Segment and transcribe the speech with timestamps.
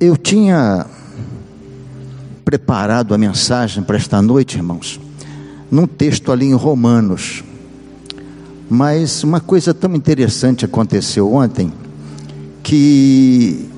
[0.00, 0.86] Eu tinha
[2.42, 4.98] preparado a mensagem para esta noite, irmãos,
[5.70, 7.44] num texto ali em Romanos.
[8.70, 11.70] Mas uma coisa tão interessante aconteceu ontem
[12.62, 13.68] que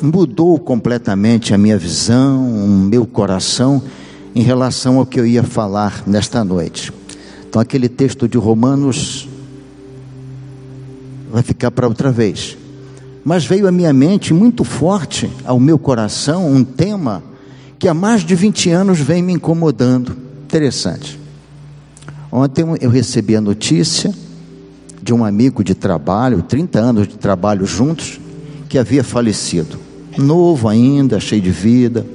[0.00, 3.82] mudou completamente a minha visão, o meu coração
[4.34, 6.90] em relação ao que eu ia falar nesta noite.
[7.46, 9.28] Então, aquele texto de Romanos
[11.30, 12.56] vai ficar para outra vez.
[13.26, 17.24] Mas veio à minha mente muito forte, ao meu coração, um tema
[17.76, 20.16] que há mais de 20 anos vem me incomodando.
[20.44, 21.18] Interessante.
[22.30, 24.14] Ontem eu recebi a notícia
[25.02, 28.20] de um amigo de trabalho, 30 anos de trabalho juntos,
[28.68, 29.76] que havia falecido.
[30.16, 32.06] Novo ainda, cheio de vida,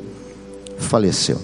[0.78, 1.42] faleceu.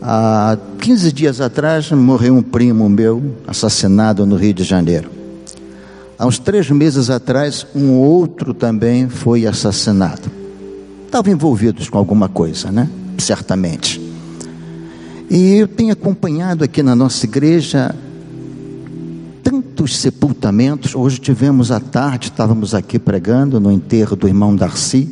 [0.00, 5.17] Há 15 dias atrás morreu um primo meu, assassinado no Rio de Janeiro.
[6.18, 10.28] Há uns três meses atrás, um outro também foi assassinado.
[11.06, 12.90] Estavam envolvidos com alguma coisa, né?
[13.18, 14.00] Certamente.
[15.30, 17.94] E eu tenho acompanhado aqui na nossa igreja
[19.44, 20.92] tantos sepultamentos.
[20.92, 25.08] Hoje tivemos à tarde, estávamos aqui pregando no enterro do irmão Darcy.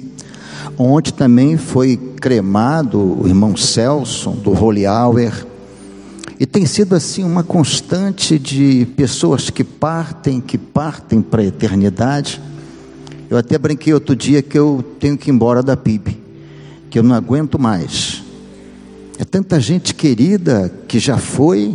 [0.77, 5.47] Ontem também foi cremado o irmão Celso, do Holy Hour.
[6.39, 12.41] E tem sido assim uma constante de pessoas que partem, que partem para a eternidade.
[13.31, 16.17] Eu até brinquei outro dia que eu tenho que ir embora da PIB,
[16.91, 18.23] que eu não aguento mais.
[19.19, 21.75] É tanta gente querida que já foi,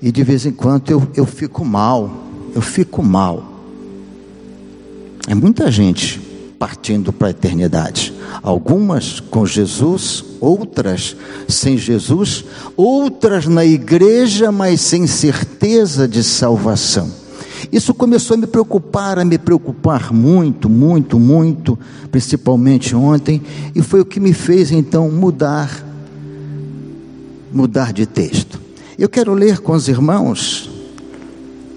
[0.00, 3.60] e de vez em quando eu, eu fico mal, eu fico mal.
[5.26, 6.31] É muita gente
[6.62, 8.14] partindo para a eternidade.
[8.40, 11.16] Algumas com Jesus, outras
[11.48, 12.44] sem Jesus,
[12.76, 17.10] outras na igreja, mas sem certeza de salvação.
[17.72, 21.76] Isso começou a me preocupar, a me preocupar muito, muito, muito,
[22.12, 23.42] principalmente ontem,
[23.74, 25.84] e foi o que me fez então mudar
[27.50, 28.60] mudar de texto.
[28.96, 30.70] Eu quero ler com os irmãos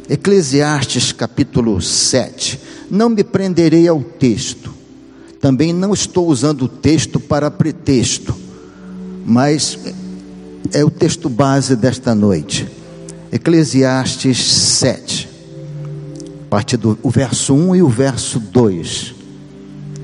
[0.07, 2.59] Eclesiastes capítulo 7.
[2.91, 4.74] Não me prenderei ao texto,
[5.45, 8.35] também não estou usando o texto para pretexto,
[9.23, 9.77] mas
[10.73, 12.67] é o texto base desta noite.
[13.31, 15.29] Eclesiastes 7,
[16.45, 19.13] a partir do verso 1 e o verso 2.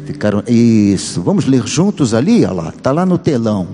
[0.05, 3.69] Ficaram, isso, vamos ler juntos ali, olha lá, está lá no telão.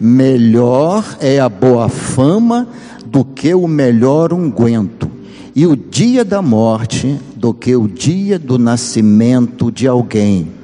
[0.00, 2.66] Melhor é a boa fama
[3.04, 5.10] do que o melhor unguento,
[5.54, 10.61] e o dia da morte do que o dia do nascimento de alguém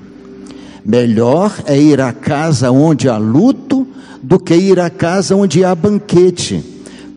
[0.89, 3.87] Melhor é ir à casa onde há luto
[4.23, 6.65] do que ir à casa onde há banquete,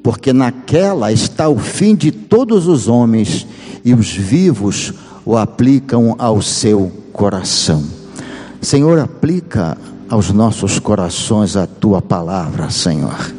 [0.04, 3.48] porque naquela está o fim de todos os homens
[3.86, 4.94] e os vivos
[5.26, 7.82] o aplicam ao seu coração.
[8.60, 9.78] Senhor, aplica
[10.10, 13.34] aos nossos corações a tua palavra, Senhor.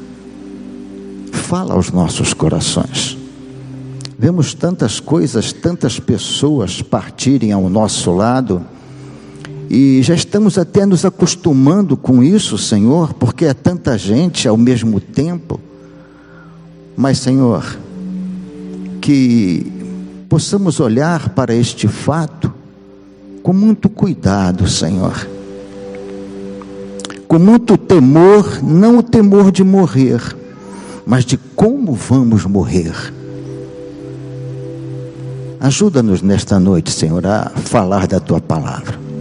[1.30, 3.18] Fala aos nossos corações.
[4.18, 8.64] Vemos tantas coisas, tantas pessoas partirem ao nosso lado
[9.74, 15.00] e já estamos até nos acostumando com isso, Senhor, porque é tanta gente ao mesmo
[15.00, 15.58] tempo.
[16.94, 17.78] Mas, Senhor,
[19.00, 19.72] que
[20.28, 22.52] possamos olhar para este fato
[23.42, 25.26] com muito cuidado, Senhor.
[27.26, 30.20] Com muito temor, não o temor de morrer,
[31.06, 32.92] mas de como vamos morrer.
[35.58, 39.11] Ajuda-nos nesta noite, Senhor, a falar da tua palavra.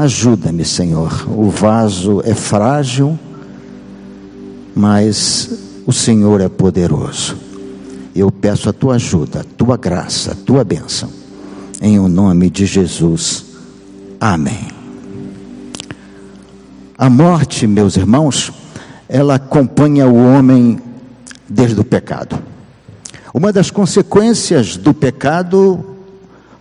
[0.00, 1.28] Ajuda-me, Senhor.
[1.28, 3.18] O vaso é frágil,
[4.74, 5.50] mas
[5.86, 7.36] o Senhor é poderoso.
[8.16, 11.10] Eu peço a tua ajuda, a tua graça, a tua bênção.
[11.82, 13.44] Em o nome de Jesus.
[14.18, 14.68] Amém.
[16.96, 18.50] A morte, meus irmãos,
[19.06, 20.78] ela acompanha o homem
[21.46, 22.38] desde o pecado.
[23.34, 25.84] Uma das consequências do pecado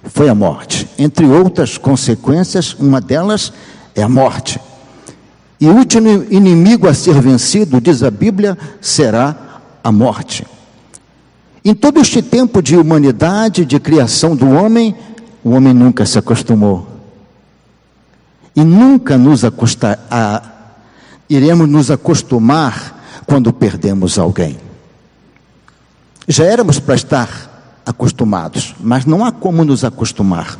[0.04, 0.79] foi a morte.
[1.00, 3.54] Entre outras consequências, uma delas
[3.96, 4.60] é a morte.
[5.58, 10.46] E o último inimigo a ser vencido, diz a Bíblia, será a morte.
[11.64, 14.94] Em todo este tempo de humanidade, de criação do homem,
[15.42, 16.86] o homem nunca se acostumou.
[18.54, 20.44] E nunca nos acosta, a,
[21.30, 24.58] iremos nos acostumar quando perdemos alguém.
[26.28, 30.60] Já éramos para estar acostumados, mas não há como nos acostumar.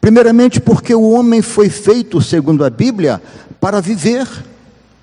[0.00, 3.22] Primeiramente, porque o homem foi feito, segundo a Bíblia,
[3.60, 4.26] para viver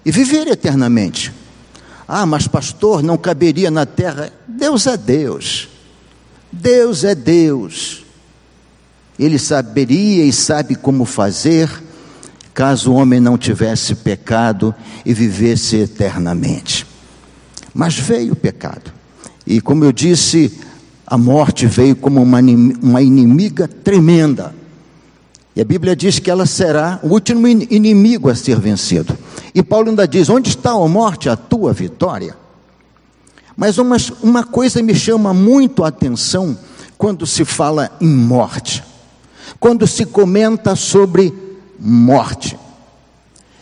[0.06, 1.34] e viver eternamente.
[2.08, 4.32] Ah, mas pastor, não caberia na terra.
[4.48, 5.70] Deus é Deus.
[6.52, 8.04] Deus é Deus.
[9.18, 11.70] ele saberia e sabe como fazer,
[12.54, 14.74] caso o homem não tivesse pecado
[15.06, 16.86] e vivesse eternamente.
[17.74, 18.92] Mas veio o pecado.
[19.46, 20.60] E como eu disse,
[21.06, 22.42] a morte veio como uma,
[23.02, 24.54] inimiga tremenda.
[25.56, 29.18] E a Bíblia diz que ela será o último inimigo a ser vencido.
[29.54, 32.38] E Paulo ainda diz: Onde está a morte, a tua vitória?
[33.56, 36.58] Mas uma, uma coisa me chama muito a atenção
[36.98, 38.84] quando se fala em morte,
[39.60, 41.34] quando se comenta sobre
[41.80, 42.58] morte.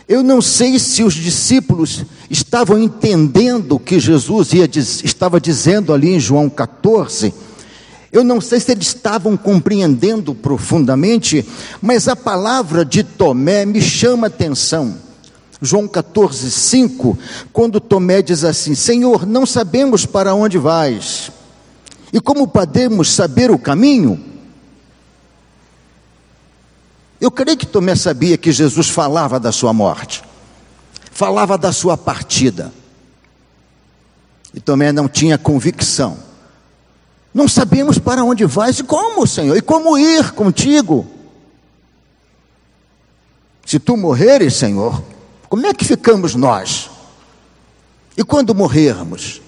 [0.06, 6.14] Eu não sei se os discípulos estavam entendendo o que Jesus ia, estava dizendo ali
[6.14, 7.32] em João 14.
[8.12, 11.46] Eu não sei se eles estavam compreendendo profundamente,
[11.80, 14.96] mas a palavra de Tomé me chama atenção.
[15.62, 17.18] João 14, 5,
[17.52, 21.30] quando Tomé diz assim: Senhor, não sabemos para onde vais,
[22.12, 24.24] e como podemos saber o caminho?
[27.20, 30.24] Eu creio que Tomé sabia que Jesus falava da sua morte,
[31.12, 32.72] falava da sua partida.
[34.52, 36.29] E Tomé não tinha convicção.
[37.32, 41.06] Não sabemos para onde vais e como, Senhor, e como ir contigo.
[43.64, 45.02] Se tu morreres, Senhor,
[45.48, 46.90] como é que ficamos nós?
[48.16, 49.40] E quando morrermos?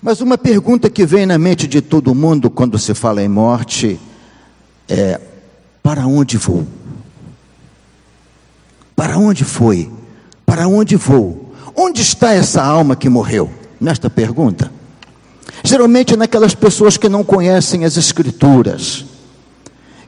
[0.00, 3.98] Mas uma pergunta que vem na mente de todo mundo quando se fala em morte
[4.86, 5.20] é:
[5.82, 6.66] para onde vou?
[8.94, 9.90] Para onde foi?
[10.44, 11.54] Para onde vou?
[11.74, 13.50] Onde está essa alma que morreu?
[13.80, 14.72] Nesta pergunta.
[15.62, 19.04] Geralmente naquelas pessoas que não conhecem as Escrituras,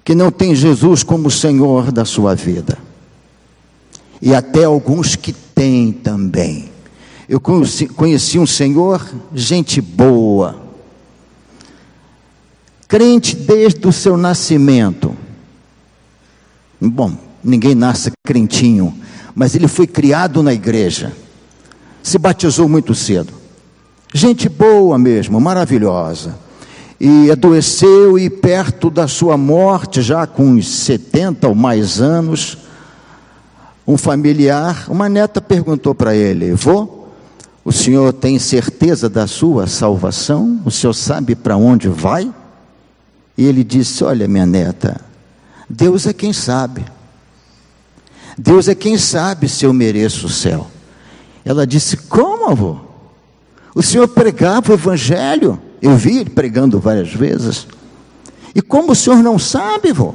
[0.04, 2.78] que não têm Jesus como Senhor da sua vida.
[4.20, 6.70] E até alguns que têm também.
[7.28, 10.60] Eu conheci, conheci um Senhor, gente boa,
[12.88, 15.16] crente desde o seu nascimento.
[16.80, 18.92] Bom, ninguém nasce crentinho,
[19.34, 21.12] mas ele foi criado na igreja,
[22.02, 23.39] se batizou muito cedo.
[24.12, 26.36] Gente boa mesmo, maravilhosa.
[26.98, 32.58] E adoeceu e perto da sua morte, já com uns 70 ou mais anos,
[33.86, 37.06] um familiar, uma neta perguntou para ele: Vô,
[37.64, 40.60] o senhor tem certeza da sua salvação?
[40.64, 42.30] O senhor sabe para onde vai?
[43.38, 45.00] E ele disse: Olha, minha neta,
[45.68, 46.84] Deus é quem sabe.
[48.36, 50.66] Deus é quem sabe se eu mereço o céu.
[51.44, 52.89] Ela disse: Como, avô?
[53.74, 55.60] O senhor pregava o evangelho?
[55.80, 57.66] Eu vi ele pregando várias vezes.
[58.54, 60.14] E como o senhor não sabe, avô?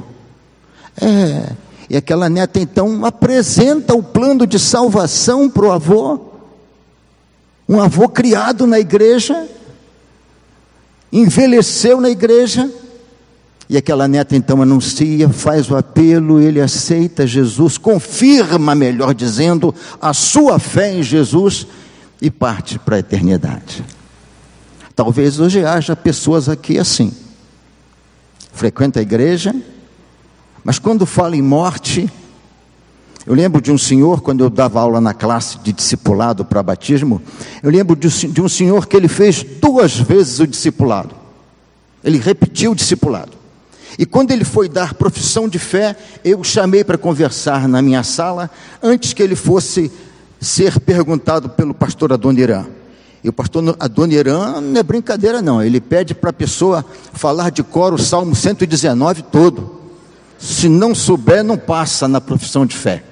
[1.00, 1.52] É.
[1.88, 6.20] E aquela neta então apresenta o plano de salvação para o avô.
[7.68, 9.48] Um avô criado na igreja,
[11.12, 12.70] envelheceu na igreja,
[13.68, 20.14] e aquela neta então anuncia, faz o apelo, ele aceita Jesus, confirma, melhor dizendo, a
[20.14, 21.66] sua fé em Jesus
[22.20, 23.84] e parte para a eternidade.
[24.94, 27.12] Talvez hoje haja pessoas aqui assim.
[28.52, 29.54] Frequenta a igreja,
[30.64, 32.10] mas quando fala em morte,
[33.26, 37.20] eu lembro de um senhor, quando eu dava aula na classe de discipulado para batismo,
[37.62, 41.14] eu lembro de um senhor que ele fez duas vezes o discipulado.
[42.02, 43.32] Ele repetiu o discipulado.
[43.98, 48.02] E quando ele foi dar profissão de fé, eu o chamei para conversar na minha
[48.02, 48.50] sala,
[48.82, 49.90] antes que ele fosse
[50.40, 52.66] ser perguntado pelo pastor Adoniran.
[53.22, 55.62] E o pastor Adoniran não é brincadeira, não.
[55.62, 59.80] Ele pede para a pessoa falar de cor o Salmo 119 todo.
[60.38, 63.02] Se não souber, não passa na profissão de fé.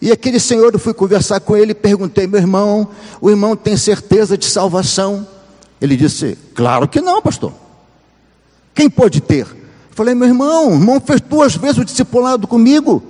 [0.00, 2.88] E aquele senhor, eu fui conversar com ele e perguntei, meu irmão,
[3.20, 5.26] o irmão tem certeza de salvação?
[5.80, 7.52] Ele disse, claro que não, pastor.
[8.74, 9.46] Quem pode ter?
[9.92, 13.02] Falei, meu irmão, o irmão fez duas vezes o discipulado comigo.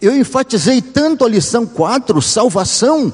[0.00, 3.12] Eu enfatizei tanto a lição 4, salvação.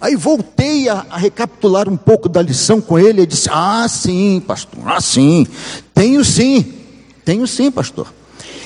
[0.00, 4.42] Aí voltei a, a, recapitular um pouco da lição com ele e disse: Ah, sim,
[4.46, 5.46] pastor, ah, sim,
[5.94, 6.74] tenho sim,
[7.24, 8.12] tenho sim, pastor.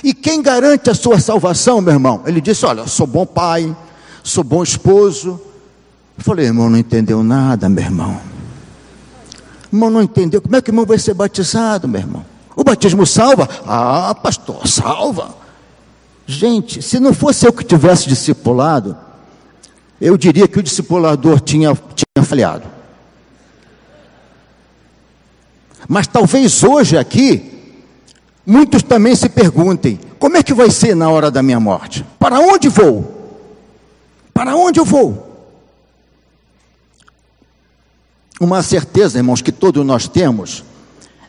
[0.02, 2.22] E quem garante a sua salvação, meu irmão?
[2.26, 3.76] Ele disse: Olha, sou bom pai,
[4.22, 5.40] sou bom esposo.
[6.16, 8.20] Eu falei, irmão, não entendeu nada, meu irmão.
[9.72, 10.42] Irmão, não entendeu.
[10.42, 12.26] Como é que o irmão vai ser batizado, meu irmão?
[12.56, 13.48] O batismo salva?
[13.64, 15.36] Ah, pastor, salva.
[16.30, 18.94] Gente, se não fosse eu que tivesse discipulado,
[19.98, 22.64] eu diria que o discipulador tinha, tinha falhado.
[25.88, 27.80] Mas talvez hoje aqui,
[28.44, 32.04] muitos também se perguntem: como é que vai ser na hora da minha morte?
[32.18, 33.40] Para onde vou?
[34.34, 35.48] Para onde eu vou?
[38.38, 40.62] Uma certeza, irmãos, que todos nós temos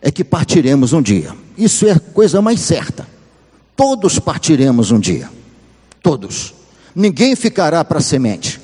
[0.01, 1.33] é que partiremos um dia.
[1.57, 3.07] Isso é a coisa mais certa.
[3.79, 5.29] Todos partiremos um dia.
[6.03, 6.53] Todos.
[6.93, 8.59] Ninguém ficará para semente.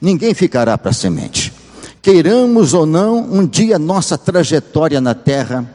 [0.00, 1.52] Ninguém ficará para semente.
[2.00, 5.68] Queiramos ou não, um dia nossa trajetória na terra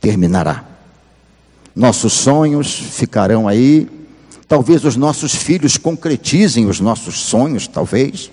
[0.00, 0.64] terminará.
[1.76, 3.86] Nossos sonhos ficarão aí.
[4.48, 8.30] Talvez os nossos filhos concretizem os nossos sonhos, talvez.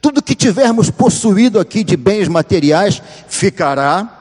[0.00, 4.15] Tudo que tivermos possuído aqui de bens materiais ficará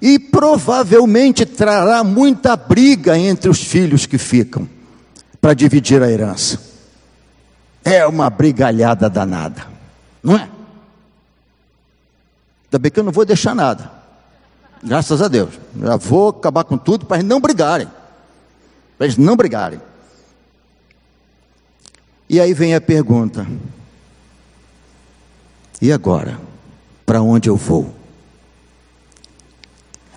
[0.00, 4.68] e provavelmente trará muita briga entre os filhos que ficam
[5.40, 6.60] para dividir a herança.
[7.84, 9.66] É uma brigalhada danada,
[10.22, 10.48] não é?
[12.66, 13.90] Ainda bem que eu não vou deixar nada.
[14.82, 15.50] Graças a Deus.
[15.78, 17.88] Já vou acabar com tudo para eles não brigarem.
[18.96, 19.80] Para eles não brigarem.
[22.28, 23.46] E aí vem a pergunta:
[25.82, 26.38] e agora?
[27.04, 27.99] Para onde eu vou?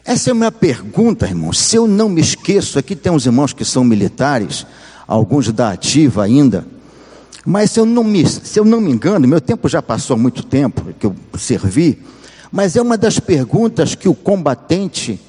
[0.05, 1.59] Essa é uma pergunta, irmãos.
[1.59, 4.65] Se eu não me esqueço, aqui tem uns irmãos que são militares,
[5.07, 6.67] alguns da ativa ainda.
[7.45, 10.17] Mas se eu não me, se eu não me engano, meu tempo já passou há
[10.17, 12.01] muito tempo que eu servi,
[12.51, 15.19] mas é uma das perguntas que o combatente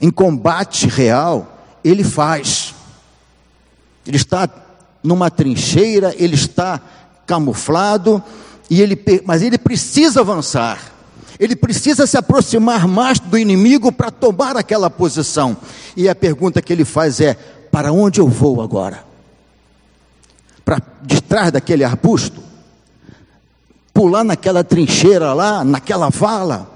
[0.00, 2.74] em combate real, ele faz.
[4.06, 4.48] Ele está
[5.02, 6.80] numa trincheira, ele está
[7.26, 8.22] camuflado,
[8.68, 10.91] e ele, mas ele precisa avançar.
[11.42, 15.56] Ele precisa se aproximar mais do inimigo para tomar aquela posição.
[15.96, 19.04] E a pergunta que ele faz é: para onde eu vou agora?
[20.64, 22.40] Para de trás daquele arbusto?
[23.92, 26.70] Pular naquela trincheira lá, naquela vala?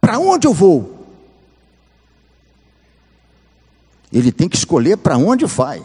[0.00, 1.06] Para onde eu vou?
[4.12, 5.80] Ele tem que escolher para onde vai.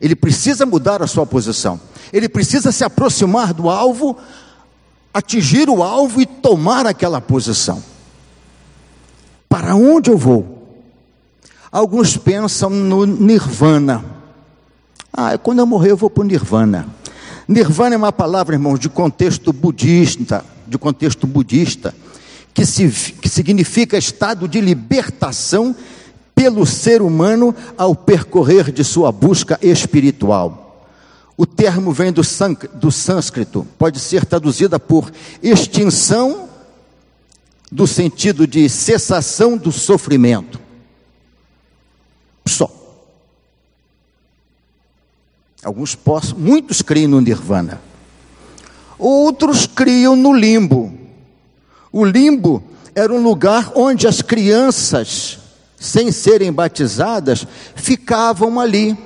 [0.00, 1.80] Ele precisa mudar a sua posição.
[2.12, 4.18] Ele precisa se aproximar do alvo
[5.14, 7.80] atingir o alvo e tomar aquela posição.
[9.48, 10.82] Para onde eu vou?
[11.70, 14.04] Alguns pensam no nirvana.
[15.12, 16.88] Ah, quando eu morrer eu vou para o nirvana.
[17.46, 21.94] Nirvana é uma palavra, irmãos, de contexto budista, de contexto budista,
[22.52, 25.76] que, se, que significa estado de libertação
[26.34, 30.63] pelo ser humano ao percorrer de sua busca espiritual.
[31.36, 32.22] O termo vem do,
[32.74, 35.10] do sânscrito, pode ser traduzida por
[35.42, 36.48] extinção,
[37.72, 40.60] do sentido de cessação do sofrimento.
[42.46, 42.70] Só.
[45.64, 47.80] Alguns possam, muitos criam no nirvana.
[48.96, 50.96] Outros criam no limbo.
[51.90, 52.62] O limbo
[52.94, 55.38] era um lugar onde as crianças,
[55.76, 58.96] sem serem batizadas, ficavam ali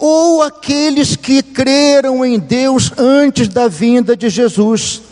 [0.00, 5.02] ou aqueles que creram em Deus antes da vinda de Jesus,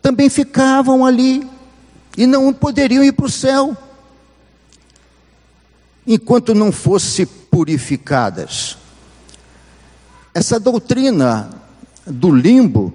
[0.00, 1.44] também ficavam ali
[2.16, 3.76] e não poderiam ir para o céu,
[6.06, 8.78] enquanto não fossem purificadas.
[10.32, 11.50] Essa doutrina
[12.06, 12.94] do limbo,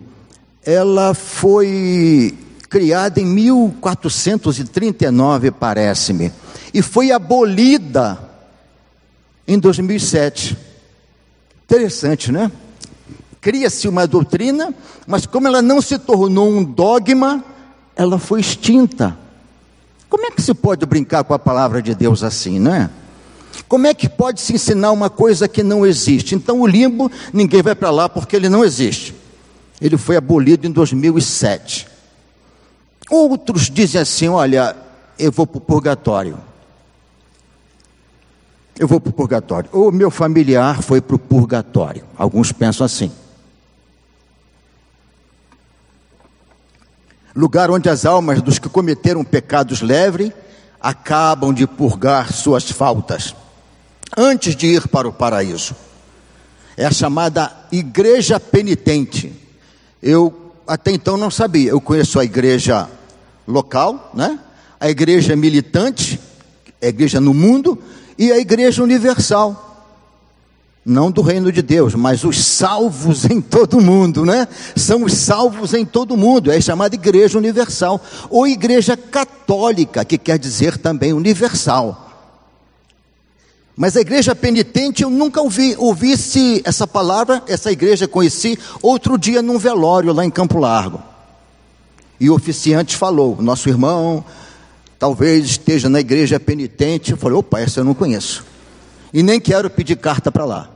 [0.65, 2.37] ela foi
[2.69, 6.31] criada em 1439, parece-me,
[6.73, 8.17] e foi abolida
[9.45, 10.70] em 2007.
[11.71, 12.51] Interessante, né?
[13.39, 14.75] Cria-se uma doutrina,
[15.07, 17.41] mas como ela não se tornou um dogma,
[17.95, 19.17] ela foi extinta.
[20.09, 22.89] Como é que se pode brincar com a palavra de Deus assim, não é?
[23.69, 26.35] Como é que pode se ensinar uma coisa que não existe?
[26.35, 29.15] Então o limbo, ninguém vai para lá porque ele não existe.
[29.79, 31.87] Ele foi abolido em 2007.
[33.09, 34.75] Outros dizem assim: olha,
[35.17, 36.50] eu vou para o purgatório
[38.77, 39.69] eu vou para o purgatório.
[39.73, 42.03] O meu familiar foi para o purgatório.
[42.17, 43.11] Alguns pensam assim.
[47.35, 50.31] Lugar onde as almas dos que cometeram pecados leves
[50.79, 53.35] acabam de purgar suas faltas
[54.17, 55.75] antes de ir para o paraíso.
[56.75, 59.31] É a chamada igreja penitente.
[60.01, 61.69] Eu até então não sabia.
[61.69, 62.89] Eu conheço a igreja
[63.47, 64.39] local, né?
[64.79, 66.19] A igreja militante,
[66.81, 67.77] a igreja no mundo,
[68.17, 69.69] e a igreja universal.
[70.83, 74.47] Não do reino de Deus, mas os salvos em todo mundo, né?
[74.75, 80.39] São os salvos em todo mundo, é chamada igreja universal, ou igreja católica, que quer
[80.39, 82.09] dizer também universal.
[83.75, 89.17] Mas a igreja penitente eu nunca ouvi, ouvi -se essa palavra, essa igreja conheci outro
[89.17, 91.01] dia num velório lá em Campo Largo.
[92.19, 94.23] E o oficiante falou: nosso irmão
[95.01, 97.09] talvez esteja na igreja penitente.
[97.09, 98.45] Eu falei, opa, essa eu não conheço.
[99.11, 100.69] E nem quero pedir carta para lá.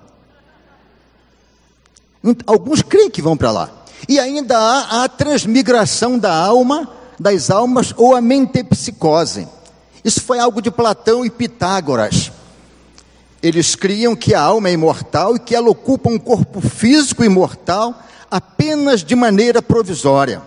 [2.48, 3.70] Alguns creem que vão para lá.
[4.10, 6.90] E ainda há a transmigração da alma
[7.20, 9.48] das almas ou a mentepsicose.
[10.04, 12.32] Isso foi algo de Platão e Pitágoras.
[13.44, 17.94] Eles criam que a alma é imortal e que ela ocupa um corpo físico imortal
[18.30, 20.42] apenas de maneira provisória.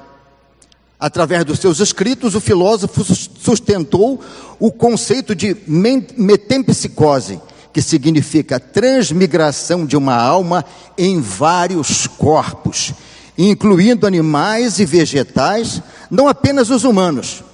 [1.01, 4.21] Através dos seus escritos, o filósofo sustentou
[4.59, 7.41] o conceito de metempsicose,
[7.73, 10.65] que significa transmigração de uma alma
[10.97, 12.93] em vários corpos,
[13.37, 17.45] incluindo animais e vegetais, não apenas os humanos,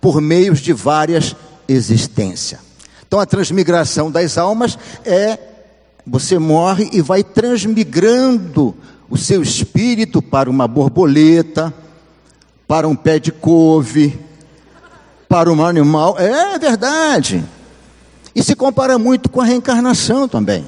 [0.00, 1.36] por meios de várias
[1.68, 2.60] existências.
[3.06, 5.38] Então, a transmigração das almas é
[6.06, 8.74] você morre e vai transmigrando
[9.10, 11.74] o seu espírito para uma borboleta,
[12.66, 14.18] para um pé de couve,
[15.28, 16.16] para um animal.
[16.18, 17.44] É verdade.
[18.34, 20.64] E se compara muito com a reencarnação também.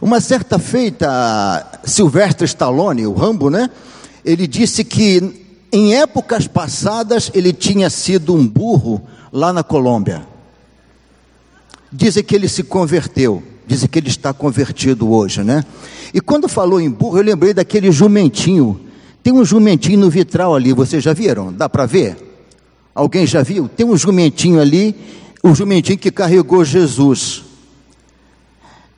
[0.00, 3.70] Uma certa feita, Silvestre Stallone, o Rambo, né?
[4.24, 9.00] Ele disse que em épocas passadas ele tinha sido um burro
[9.32, 10.26] lá na Colômbia.
[11.92, 15.64] Dizem que ele se converteu, dizem que ele está convertido hoje, né?
[16.12, 18.80] E quando falou em burro, eu lembrei daquele jumentinho.
[19.22, 21.52] Tem um jumentinho no vitral ali, vocês já viram?
[21.52, 22.16] Dá para ver?
[22.94, 23.68] Alguém já viu?
[23.68, 24.94] Tem um jumentinho ali,
[25.42, 27.44] o jumentinho que carregou Jesus.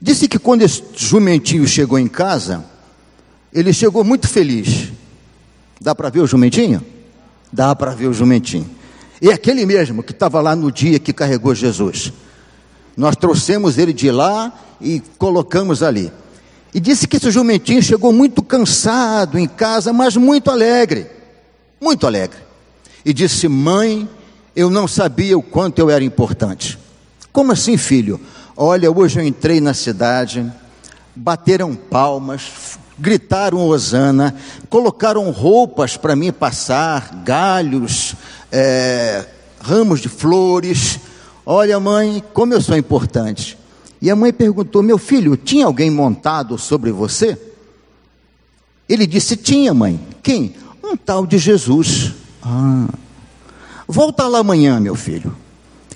[0.01, 2.65] Disse que quando esse jumentinho chegou em casa,
[3.53, 4.89] ele chegou muito feliz.
[5.79, 6.83] Dá para ver o jumentinho?
[7.51, 8.69] Dá para ver o jumentinho.
[9.21, 12.11] E aquele mesmo que estava lá no dia que carregou Jesus.
[12.97, 16.11] Nós trouxemos ele de lá e colocamos ali.
[16.75, 21.07] E disse que esse jumentinho chegou muito cansado em casa, mas muito alegre.
[21.81, 22.37] Muito alegre.
[23.05, 24.09] E disse: Mãe,
[24.53, 26.77] eu não sabia o quanto eu era importante.
[27.31, 28.19] Como assim, filho?
[28.57, 30.45] Olha, hoje eu entrei na cidade,
[31.15, 34.35] bateram palmas, gritaram hosana,
[34.69, 38.15] colocaram roupas para mim passar, galhos,
[38.51, 39.25] é,
[39.61, 40.99] ramos de flores,
[41.47, 43.55] Olha, mãe, como eu sou importante.
[44.01, 47.37] E a mãe perguntou: Meu filho, tinha alguém montado sobre você?
[48.87, 49.99] Ele disse: Tinha, mãe.
[50.21, 50.55] Quem?
[50.83, 52.13] Um tal de Jesus.
[52.43, 52.87] Ah.
[53.87, 55.35] Volta lá amanhã, meu filho.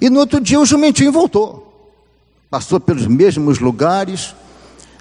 [0.01, 1.65] E no outro dia o jumentinho voltou.
[2.49, 4.33] Passou pelos mesmos lugares,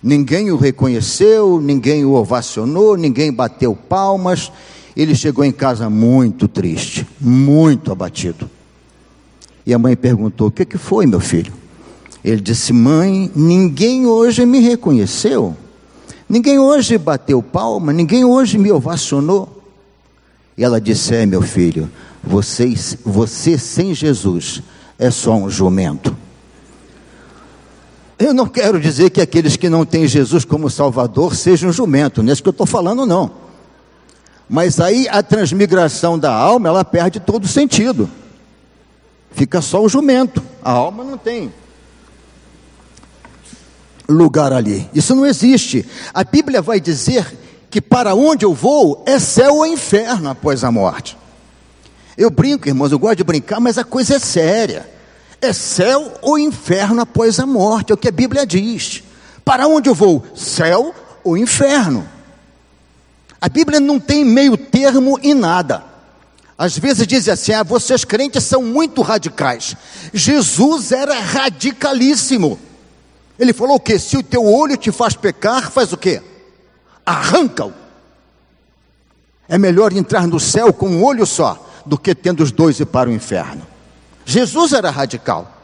[0.02, 4.52] ninguém o reconheceu, ninguém o ovacionou, ninguém bateu palmas.
[4.96, 8.50] Ele chegou em casa muito triste, muito abatido.
[9.64, 11.52] E a mãe perguntou: O que, que foi, meu filho?
[12.30, 15.56] Ele disse: Mãe, ninguém hoje me reconheceu,
[16.28, 19.62] ninguém hoje bateu palma, ninguém hoje me ovacionou.
[20.54, 21.90] E ela disse: É, meu filho,
[22.22, 24.62] você, você sem Jesus
[24.98, 26.14] é só um jumento.
[28.18, 32.28] Eu não quero dizer que aqueles que não têm Jesus como Salvador sejam jumento, não
[32.28, 33.30] é isso que eu estou falando, não.
[34.46, 38.10] Mas aí a transmigração da alma, ela perde todo sentido.
[39.30, 41.50] Fica só o jumento, a alma não tem
[44.08, 44.88] lugar ali.
[44.94, 45.86] Isso não existe.
[46.14, 47.26] A Bíblia vai dizer
[47.70, 51.16] que para onde eu vou é céu ou inferno após a morte.
[52.16, 54.88] Eu brinco, irmãos, eu gosto de brincar, mas a coisa é séria.
[55.40, 59.04] É céu ou inferno após a morte, é o que a Bíblia diz.
[59.44, 60.24] Para onde eu vou?
[60.34, 62.08] Céu ou inferno.
[63.40, 65.84] A Bíblia não tem meio termo em nada.
[66.56, 69.76] Às vezes dizem assim: ah, vocês crentes são muito radicais.
[70.12, 72.58] Jesus era radicalíssimo.
[73.38, 73.98] Ele falou o que?
[73.98, 76.20] Se o teu olho te faz pecar, faz o que?
[77.06, 77.72] Arranca-o.
[79.48, 82.84] É melhor entrar no céu com um olho só do que tendo os dois e
[82.84, 83.66] para o inferno.
[84.24, 85.54] Jesus era radical.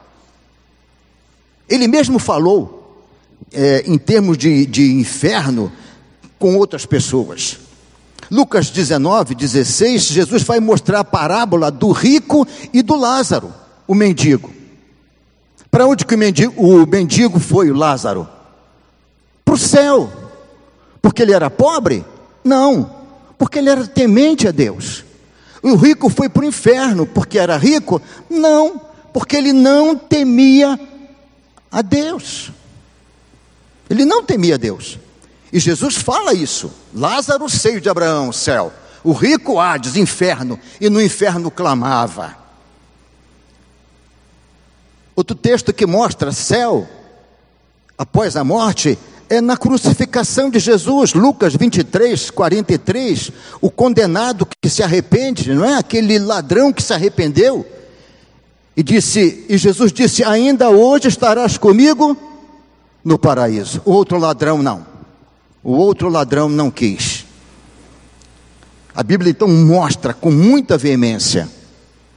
[1.69, 3.05] Ele mesmo falou
[3.53, 5.71] é, em termos de, de inferno
[6.39, 7.59] com outras pessoas.
[8.31, 13.53] Lucas 19, 16, Jesus vai mostrar a parábola do rico e do Lázaro,
[13.87, 14.51] o mendigo.
[15.75, 18.29] Para onde que o mendigo, o mendigo foi, o Lázaro?
[19.45, 20.09] Para o céu.
[21.03, 22.05] Porque ele era pobre?
[22.45, 22.95] Não,
[23.37, 25.05] porque ele era temente a Deus.
[25.61, 28.01] O rico foi para o inferno porque era rico?
[28.31, 28.81] Não,
[29.13, 30.79] porque ele não temia
[31.73, 32.53] a Deus.
[33.91, 34.97] Ele não temia a Deus.
[35.53, 36.71] E Jesus fala isso.
[36.95, 38.73] Lázaro, seio de Abraão, céu.
[39.03, 40.57] O rico, Hades, inferno.
[40.81, 42.44] E no inferno clamava.
[45.17, 46.89] Outro texto que mostra céu
[47.97, 48.99] após a morte
[49.29, 53.33] é na crucificação de Jesus, Lucas 23, 43.
[53.61, 55.79] O condenado que se arrepende, não é?
[55.79, 57.65] Aquele ladrão que se arrependeu.
[58.77, 62.17] E disse, e Jesus disse: Ainda hoje estarás comigo
[63.05, 63.81] no paraíso.
[63.85, 64.85] O outro ladrão não.
[65.63, 67.25] O outro ladrão não quis.
[68.95, 71.49] A Bíblia então mostra com muita veemência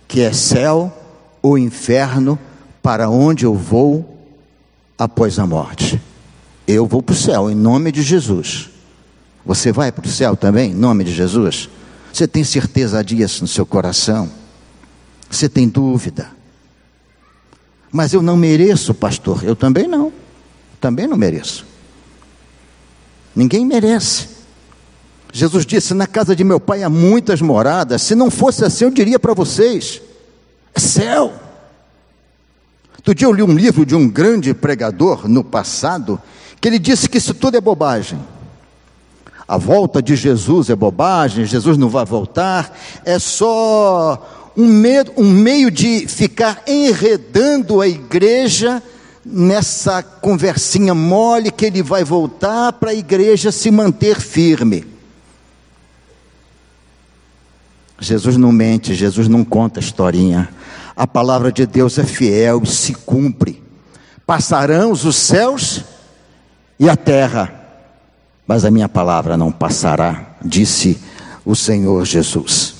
[0.07, 0.95] que é céu
[1.41, 2.37] ou inferno
[2.87, 4.17] para onde eu vou
[4.97, 6.01] após a morte.
[6.65, 8.69] Eu vou para o céu em nome de Jesus.
[9.45, 11.67] Você vai para o céu também em nome de Jesus?
[12.13, 14.31] Você tem certeza disso no seu coração?
[15.29, 16.31] Você tem dúvida?
[17.91, 19.43] Mas eu não mereço, pastor.
[19.43, 20.13] Eu também não.
[20.79, 21.65] Também não mereço.
[23.35, 24.29] Ninguém merece.
[25.33, 28.01] Jesus disse: Na casa de meu pai há muitas moradas.
[28.01, 30.01] Se não fosse assim, eu diria para vocês:
[30.73, 31.46] é céu.
[33.07, 36.21] Outro dia eu li um livro de um grande pregador no passado,
[36.59, 38.19] que ele disse que isso tudo é bobagem.
[39.47, 45.23] A volta de Jesus é bobagem, Jesus não vai voltar, é só um, medo, um
[45.23, 48.83] meio de ficar enredando a igreja
[49.25, 54.85] nessa conversinha mole que ele vai voltar para a igreja se manter firme.
[58.01, 60.49] Jesus não mente, Jesus não conta historinha.
[60.97, 63.61] A palavra de Deus é fiel e se cumpre.
[64.25, 65.83] Passarão os céus
[66.79, 67.53] e a terra,
[68.47, 70.99] mas a minha palavra não passará, disse
[71.45, 72.73] o Senhor Jesus.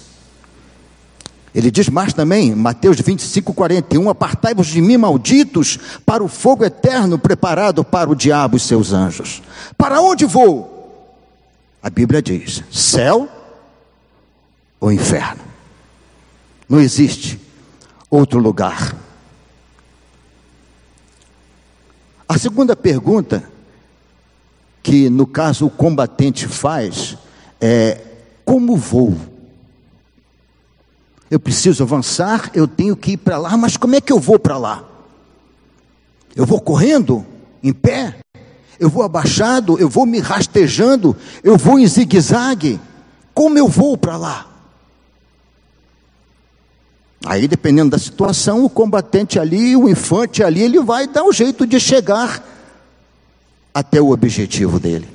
[1.54, 7.20] Ele diz mais também, Mateus 25, 41: Apartai-vos de mim, malditos, para o fogo eterno
[7.20, 9.44] preparado para o diabo e seus anjos.
[9.78, 11.14] Para onde vou?
[11.84, 13.30] A Bíblia diz: céu
[14.80, 15.42] ou inferno.
[16.68, 17.47] Não existe
[18.10, 18.96] outro lugar.
[22.28, 23.44] A segunda pergunta,
[24.84, 27.18] que no caso o combatente faz,
[27.60, 28.02] é:
[28.44, 29.16] como vou?
[31.30, 34.40] Eu preciso avançar, eu tenho que ir para lá, mas como é que eu vou
[34.40, 34.84] para lá?
[36.36, 37.26] Eu vou correndo,
[37.62, 38.18] em pé?
[38.80, 42.80] Eu vou abaixado, eu vou me rastejando, eu vou em zigue-zague.
[43.34, 44.57] Como eu vou para lá?
[47.26, 51.66] Aí, dependendo da situação, o combatente ali, o infante ali, ele vai dar um jeito
[51.66, 52.46] de chegar
[53.74, 55.08] até o objetivo dele.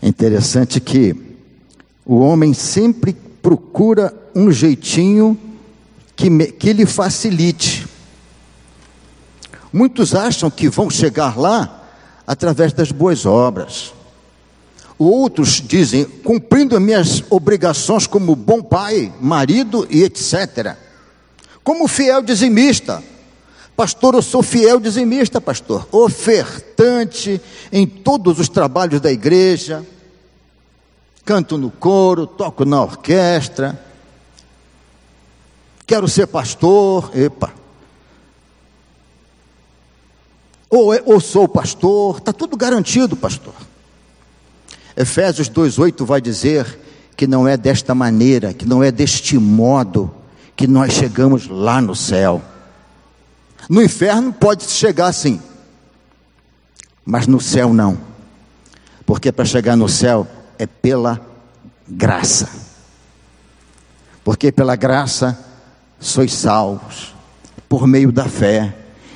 [0.00, 1.14] É interessante que
[2.04, 5.38] o homem sempre procura um jeitinho
[6.16, 7.86] que, me, que lhe facilite.
[9.72, 11.88] Muitos acham que vão chegar lá
[12.26, 13.94] através das boas obras.
[14.98, 20.76] Outros dizem, cumprindo minhas obrigações como bom pai, marido e etc.
[21.64, 23.02] Como fiel dizimista.
[23.74, 25.88] Pastor, eu sou fiel dizimista, pastor.
[25.90, 27.40] Ofertante
[27.72, 29.84] em todos os trabalhos da igreja.
[31.24, 33.80] Canto no coro, toco na orquestra.
[35.86, 37.10] Quero ser pastor.
[37.14, 37.52] Epa.
[40.68, 42.18] Ou, ou sou pastor.
[42.18, 43.54] Está tudo garantido, pastor.
[44.96, 46.78] Efésios 2,8 vai dizer
[47.16, 50.12] que não é desta maneira, que não é deste modo
[50.56, 52.42] que nós chegamos lá no céu.
[53.68, 55.40] No inferno pode chegar assim,
[57.04, 57.96] mas no céu não,
[59.06, 60.26] porque para chegar no céu
[60.58, 61.20] é pela
[61.88, 62.48] graça,
[64.24, 65.38] porque pela graça
[65.98, 67.14] sois salvos,
[67.68, 68.74] por meio da fé.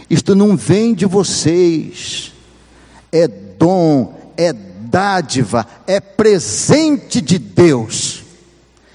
[0.09, 2.33] Isto não vem de vocês,
[3.11, 4.53] é dom, é
[4.89, 8.23] dádiva, é presente de Deus.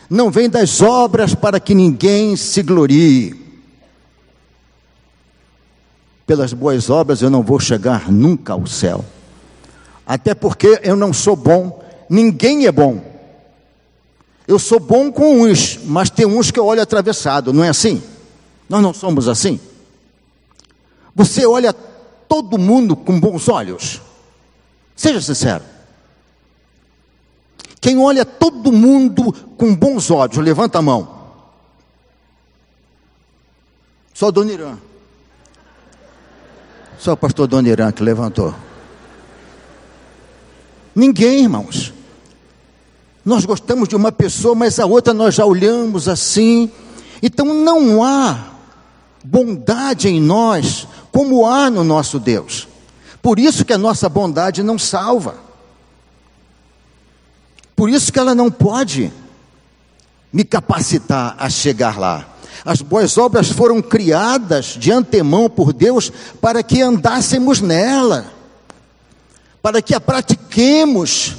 [0.09, 3.39] Não vem das obras para que ninguém se glorie.
[6.25, 9.05] Pelas boas obras eu não vou chegar nunca ao céu.
[10.05, 13.01] Até porque eu não sou bom, ninguém é bom.
[14.47, 18.03] Eu sou bom com uns, mas tem uns que eu olho atravessado, não é assim?
[18.67, 19.59] Nós não somos assim.
[21.15, 24.01] Você olha todo mundo com bons olhos.
[24.95, 25.63] Seja sincero.
[27.81, 31.19] Quem olha todo mundo com bons olhos, levanta a mão.
[34.13, 34.77] Só Dona Irã.
[36.99, 38.53] Só o pastor Dona Irã que levantou.
[40.93, 41.91] Ninguém, irmãos.
[43.25, 46.69] Nós gostamos de uma pessoa, mas a outra nós já olhamos assim.
[47.21, 48.51] Então não há
[49.23, 52.67] bondade em nós como há no nosso Deus.
[53.23, 55.50] Por isso que a nossa bondade não salva.
[57.81, 59.11] Por isso que ela não pode
[60.31, 62.27] me capacitar a chegar lá.
[62.63, 68.31] As boas obras foram criadas de antemão por Deus para que andássemos nela,
[69.63, 71.37] para que a pratiquemos.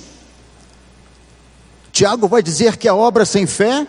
[1.93, 3.87] Tiago vai dizer que a obra sem fé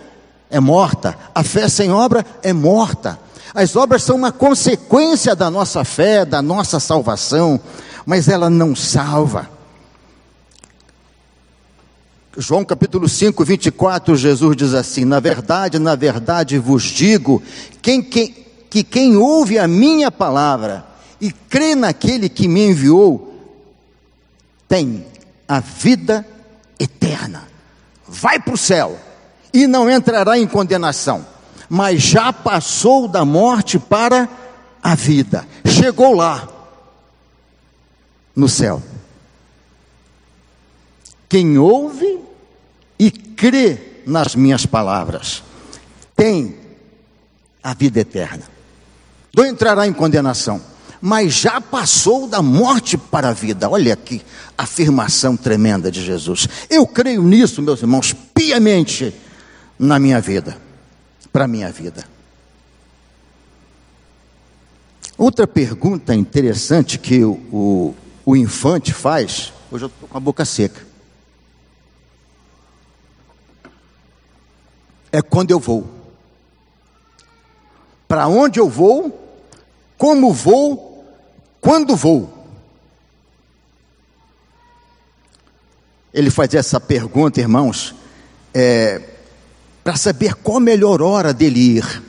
[0.47, 3.19] é morta, a fé sem obra é morta.
[3.51, 7.59] As obras são uma consequência da nossa fé, da nossa salvação,
[8.05, 9.52] mas ela não salva.
[12.35, 17.43] João capítulo 5, 24, Jesus diz assim: Na verdade, na verdade vos digo,
[17.81, 18.33] quem, quem,
[18.69, 20.83] que quem ouve a minha palavra
[21.21, 23.33] e crê naquele que me enviou,
[24.67, 25.05] tem
[25.47, 26.25] a vida
[26.79, 27.47] eterna.
[28.07, 28.99] Vai para o céu
[29.53, 31.23] e não entrará em condenação,
[31.69, 34.27] mas já passou da morte para
[34.81, 35.47] a vida.
[35.65, 36.49] Chegou lá,
[38.35, 38.81] no céu.
[41.33, 42.19] Quem ouve
[42.99, 45.41] e crê nas minhas palavras
[46.15, 46.55] tem
[47.63, 48.43] a vida eterna.
[49.35, 50.61] Não entrará em condenação,
[51.01, 53.67] mas já passou da morte para a vida.
[53.67, 54.21] Olha que
[54.55, 56.47] afirmação tremenda de Jesus.
[56.69, 59.11] Eu creio nisso, meus irmãos, piamente
[59.79, 60.55] na minha vida,
[61.31, 62.05] para a minha vida.
[65.17, 70.45] Outra pergunta interessante que o, o, o infante faz, hoje eu estou com a boca
[70.45, 70.92] seca.
[75.13, 75.87] É quando eu vou.
[78.07, 79.37] Para onde eu vou,
[79.95, 81.05] como vou,
[81.61, 82.33] quando vou.
[86.11, 87.93] Ele faz essa pergunta, irmãos,
[88.55, 89.01] é,
[89.83, 92.03] para saber qual a melhor hora dele ir.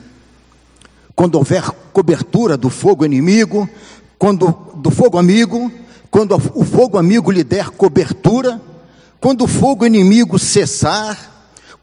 [1.15, 1.61] Quando houver
[1.93, 3.69] cobertura do fogo inimigo,
[4.17, 5.71] quando do fogo amigo,
[6.09, 8.59] quando o fogo amigo lhe der cobertura,
[9.21, 11.34] quando o fogo inimigo cessar,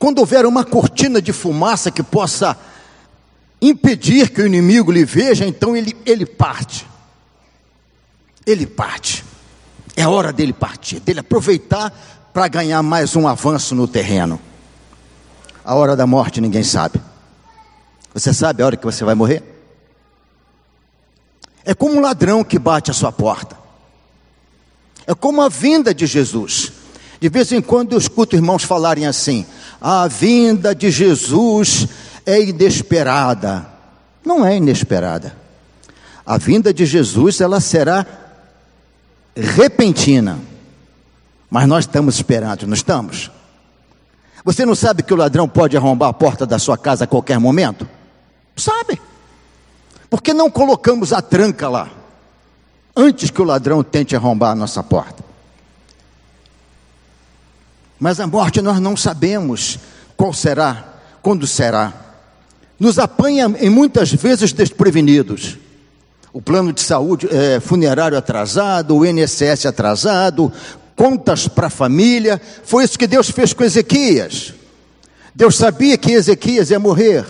[0.02, 2.58] quando houver uma cortina de fumaça que possa
[3.60, 6.84] impedir que o inimigo lhe veja, então ele, ele parte.
[8.44, 9.24] Ele parte.
[9.96, 11.96] É hora dele partir, dele aproveitar
[12.32, 14.40] para ganhar mais um avanço no terreno.
[15.64, 17.00] A hora da morte ninguém sabe.
[18.12, 19.40] Você sabe a hora que você vai morrer?
[21.64, 23.56] É como um ladrão que bate a sua porta.
[25.06, 26.72] É como a vinda de Jesus.
[27.20, 29.46] De vez em quando eu escuto irmãos falarem assim:
[29.82, 31.88] a vinda de Jesus
[32.24, 33.66] é inesperada.
[34.24, 35.36] Não é inesperada.
[36.24, 38.06] A vinda de Jesus ela será
[39.34, 40.38] repentina.
[41.50, 43.28] Mas nós estamos esperando, não estamos?
[44.44, 47.40] Você não sabe que o ladrão pode arrombar a porta da sua casa a qualquer
[47.40, 47.88] momento?
[48.56, 49.02] Sabe?
[50.08, 51.90] Por que não colocamos a tranca lá?
[52.96, 55.31] Antes que o ladrão tente arrombar a nossa porta.
[58.02, 59.78] Mas a morte nós não sabemos
[60.16, 61.92] qual será, quando será.
[62.76, 65.56] Nos apanha em muitas vezes desprevenidos.
[66.32, 70.52] O plano de saúde é, funerário atrasado, o INSS atrasado,
[70.96, 72.42] contas para a família.
[72.64, 74.52] Foi isso que Deus fez com Ezequias.
[75.32, 77.24] Deus sabia que Ezequias ia morrer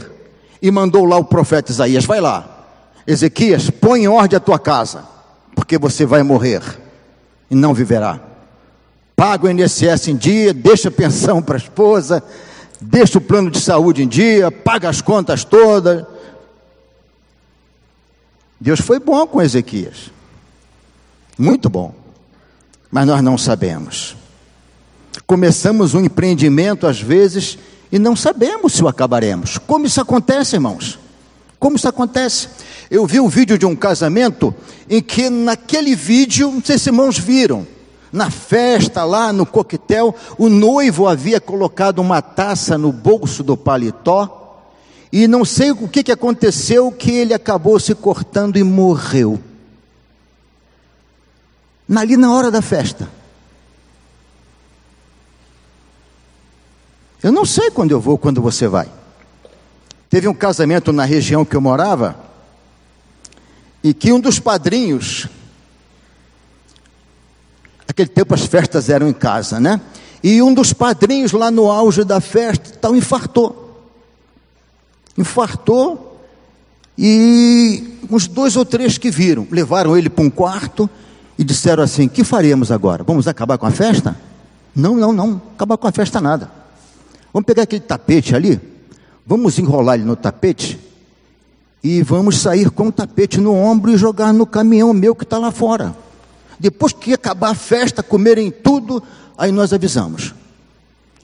[0.62, 2.66] e mandou lá o profeta Isaías: vai lá,
[3.06, 5.04] Ezequias, põe em ordem a tua casa,
[5.54, 6.62] porque você vai morrer
[7.50, 8.31] e não viverá.
[9.16, 12.22] Paga o INSS em dia, deixa a pensão para a esposa,
[12.80, 16.04] deixa o plano de saúde em dia, paga as contas todas.
[18.60, 20.10] Deus foi bom com Ezequias,
[21.38, 22.02] muito bom
[22.92, 24.14] mas nós não sabemos.
[25.26, 27.58] Começamos um empreendimento às vezes
[27.90, 29.56] e não sabemos se o acabaremos.
[29.56, 30.98] Como isso acontece, irmãos?
[31.58, 32.48] Como isso acontece?
[32.90, 34.54] Eu vi um vídeo de um casamento
[34.90, 37.66] em que naquele vídeo, não sei se irmãos viram,
[38.12, 44.60] na festa lá no coquetel, o noivo havia colocado uma taça no bolso do paletó
[45.10, 49.40] e não sei o que, que aconteceu que ele acabou se cortando e morreu
[52.00, 53.08] ali na hora da festa.
[57.22, 58.88] Eu não sei quando eu vou, quando você vai.
[60.10, 62.16] Teve um casamento na região que eu morava,
[63.82, 65.26] e que um dos padrinhos,
[67.92, 69.80] aquele tempo as festas eram em casa, né?
[70.22, 73.90] E um dos padrinhos lá no auge da festa, tal, infartou.
[75.16, 76.20] Infartou,
[76.96, 80.88] e uns dois ou três que viram, levaram ele para um quarto,
[81.38, 83.04] e disseram assim: que faremos agora?
[83.04, 84.16] Vamos acabar com a festa?
[84.74, 86.50] Não, não, não, acabar com a festa nada.
[87.32, 88.60] Vamos pegar aquele tapete ali,
[89.26, 90.78] vamos enrolar ele no tapete
[91.82, 95.36] e vamos sair com o tapete no ombro e jogar no caminhão meu que está
[95.36, 95.94] lá fora.
[96.62, 99.02] Depois que acabar a festa, comerem tudo,
[99.36, 100.32] aí nós avisamos.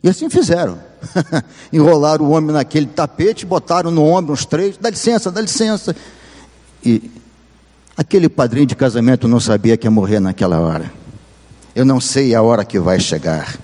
[0.03, 0.79] E assim fizeram.
[1.73, 5.95] Enrolaram o homem naquele tapete, botaram no ombro uns três, dá licença, dá licença.
[6.85, 7.11] E
[7.99, 10.89] Aquele padrinho de casamento não sabia que ia morrer naquela hora.
[11.75, 13.59] Eu não sei a hora que vai chegar.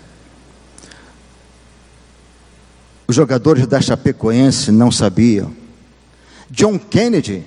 [3.06, 5.54] Os jogadores da Chapecoense não sabiam.
[6.50, 7.44] John Kennedy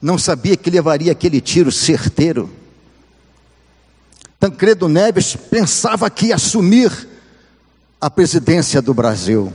[0.00, 2.50] não sabia que levaria aquele tiro certeiro.
[4.40, 6.90] Tancredo Neves pensava que assumir
[8.00, 9.52] a presidência do Brasil?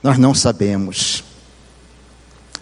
[0.00, 1.24] Nós não sabemos.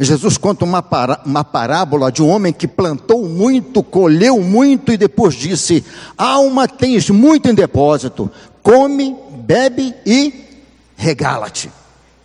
[0.00, 0.82] Jesus conta uma,
[1.26, 5.84] uma parábola de um homem que plantou muito, colheu muito e depois disse:
[6.16, 8.30] Alma, tens muito em depósito,
[8.62, 10.32] come, bebe e
[10.96, 11.70] regala-te.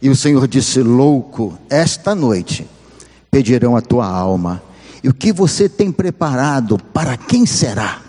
[0.02, 2.66] E o Senhor disse: Louco, esta noite
[3.30, 4.64] pedirão a tua alma.
[5.04, 8.07] E o que você tem preparado, para quem será?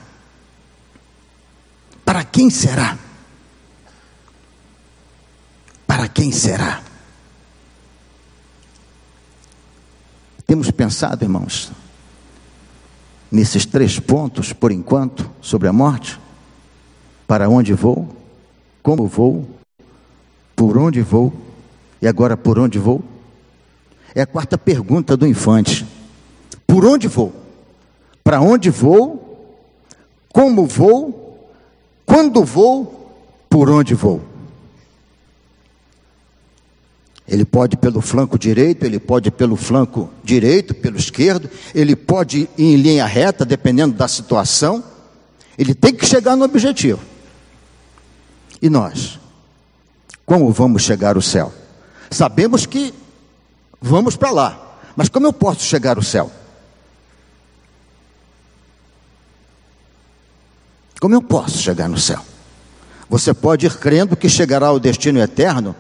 [2.09, 2.97] Para quem será?
[5.87, 6.83] Para quem será?
[10.47, 11.71] Temos pensado, irmãos,
[13.31, 16.19] nesses três pontos, por enquanto, sobre a morte?
[17.27, 18.09] Para onde vou?
[18.83, 19.47] Como vou?
[20.57, 21.31] Por onde vou?
[22.01, 23.05] E agora por onde vou?
[24.15, 25.87] É a quarta pergunta do infante.
[26.67, 27.35] Por onde vou?
[28.25, 29.77] Para onde vou?
[30.33, 31.18] Como vou?
[32.09, 33.13] Quando vou?
[33.51, 34.23] Por onde vou?
[37.29, 42.73] Ele pode pelo flanco direito, ele pode pelo flanco direito, pelo esquerdo, ele pode ir
[42.73, 44.83] em linha reta, dependendo da situação.
[45.59, 47.01] Ele tem que chegar no objetivo.
[48.63, 49.21] E nós?
[50.25, 51.53] Como vamos chegar ao céu?
[52.11, 52.95] Sabemos que
[53.83, 56.31] vamos para lá, mas como eu posso chegar ao céu?
[61.01, 62.21] Como eu posso chegar no céu?
[63.09, 65.75] Você pode ir crendo que chegará ao destino eterno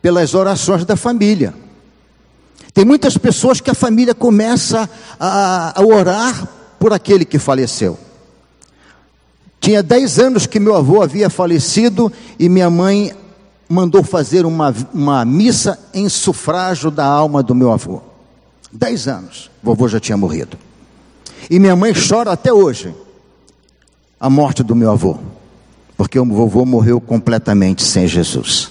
[0.00, 1.54] pelas orações da família.
[2.72, 6.46] Tem muitas pessoas que a família começa a, a orar
[6.78, 7.98] por aquele que faleceu.
[9.60, 13.12] Tinha 10 anos que meu avô havia falecido e minha mãe
[13.68, 18.00] mandou fazer uma, uma missa em sufrágio da alma do meu avô.
[18.72, 20.56] 10 anos, vovô já tinha morrido.
[21.50, 22.94] E minha mãe chora até hoje
[24.20, 25.18] a morte do meu avô,
[25.96, 28.70] porque o vovô morreu completamente sem Jesus.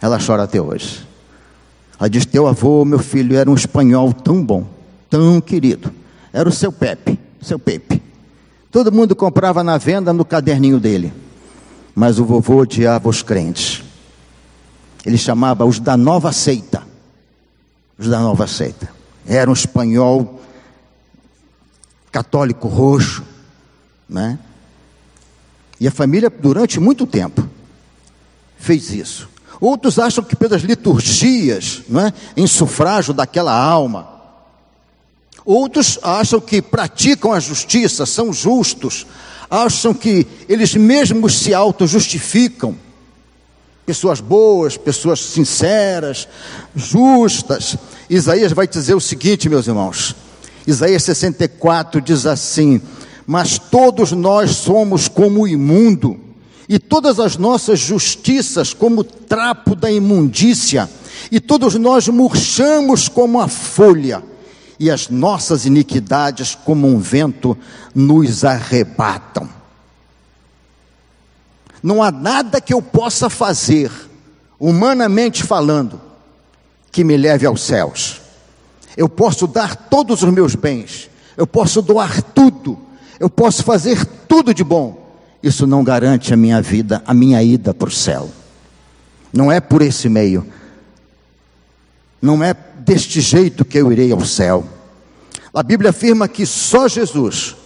[0.00, 1.06] Ela chora até hoje.
[1.98, 4.66] Ela diz: Teu avô, meu filho, era um espanhol tão bom,
[5.08, 5.92] tão querido.
[6.32, 8.02] Era o seu Pepe, seu Pepe.
[8.70, 11.12] Todo mundo comprava na venda no caderninho dele.
[11.94, 13.82] Mas o vovô odiava os crentes.
[15.04, 16.82] Ele chamava os da nova seita.
[17.98, 18.88] Os da nova seita.
[19.26, 20.40] Era um espanhol
[22.12, 23.24] católico roxo,
[24.10, 24.38] né?
[25.78, 27.48] E a família, durante muito tempo,
[28.58, 29.28] fez isso.
[29.60, 32.12] Outros acham que pelas liturgias, não é?
[32.36, 34.08] em sufrágio daquela alma.
[35.44, 39.06] Outros acham que praticam a justiça, são justos,
[39.50, 42.76] acham que eles mesmos se auto-justificam.
[43.86, 46.28] Pessoas boas, pessoas sinceras,
[46.76, 47.76] justas.
[48.08, 50.14] Isaías vai dizer o seguinte, meus irmãos.
[50.66, 52.80] Isaías 64 diz assim:
[53.26, 56.18] Mas todos nós somos como o imundo.
[56.68, 60.88] E todas as nossas justiças como trapo da imundícia,
[61.30, 64.22] e todos nós murchamos como a folha,
[64.78, 67.58] e as nossas iniquidades, como um vento,
[67.94, 69.48] nos arrebatam.
[71.82, 73.90] Não há nada que eu possa fazer,
[74.58, 76.00] humanamente falando,
[76.92, 78.20] que me leve aos céus.
[78.96, 82.78] Eu posso dar todos os meus bens, eu posso doar tudo,
[83.20, 87.74] eu posso fazer tudo de bom, isso não garante a minha vida, a minha ida
[87.74, 88.30] para o céu.
[89.30, 90.46] Não é por esse meio.
[92.20, 94.64] Não é deste jeito que eu irei ao céu.
[95.52, 97.56] A Bíblia afirma que só Jesus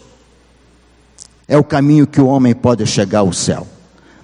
[1.47, 3.67] é o caminho que o homem pode chegar ao céu.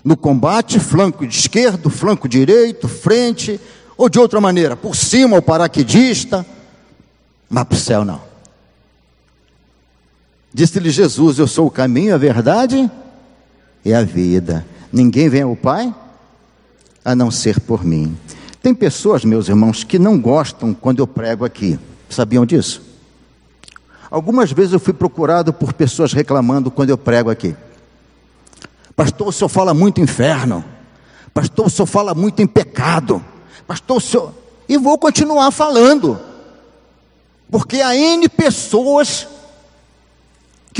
[0.02, 3.60] No combate, flanco esquerdo, flanco direito, frente,
[3.96, 6.44] ou de outra maneira, por cima o paraquedista,
[7.48, 8.29] mas para o céu não.
[10.52, 12.90] Disse-lhe Jesus: Eu sou o caminho, a verdade
[13.84, 14.66] é a vida.
[14.92, 15.94] Ninguém vem ao Pai
[17.04, 18.16] a não ser por mim.
[18.62, 21.78] Tem pessoas, meus irmãos, que não gostam quando eu prego aqui.
[22.08, 22.82] Sabiam disso?
[24.10, 27.54] Algumas vezes eu fui procurado por pessoas reclamando quando eu prego aqui.
[28.94, 30.64] Pastor, o senhor fala muito inferno.
[31.32, 33.24] Pastor, o senhor fala muito em pecado.
[33.66, 34.34] Pastor, o senhor.
[34.68, 36.20] E vou continuar falando.
[37.50, 39.26] Porque há N pessoas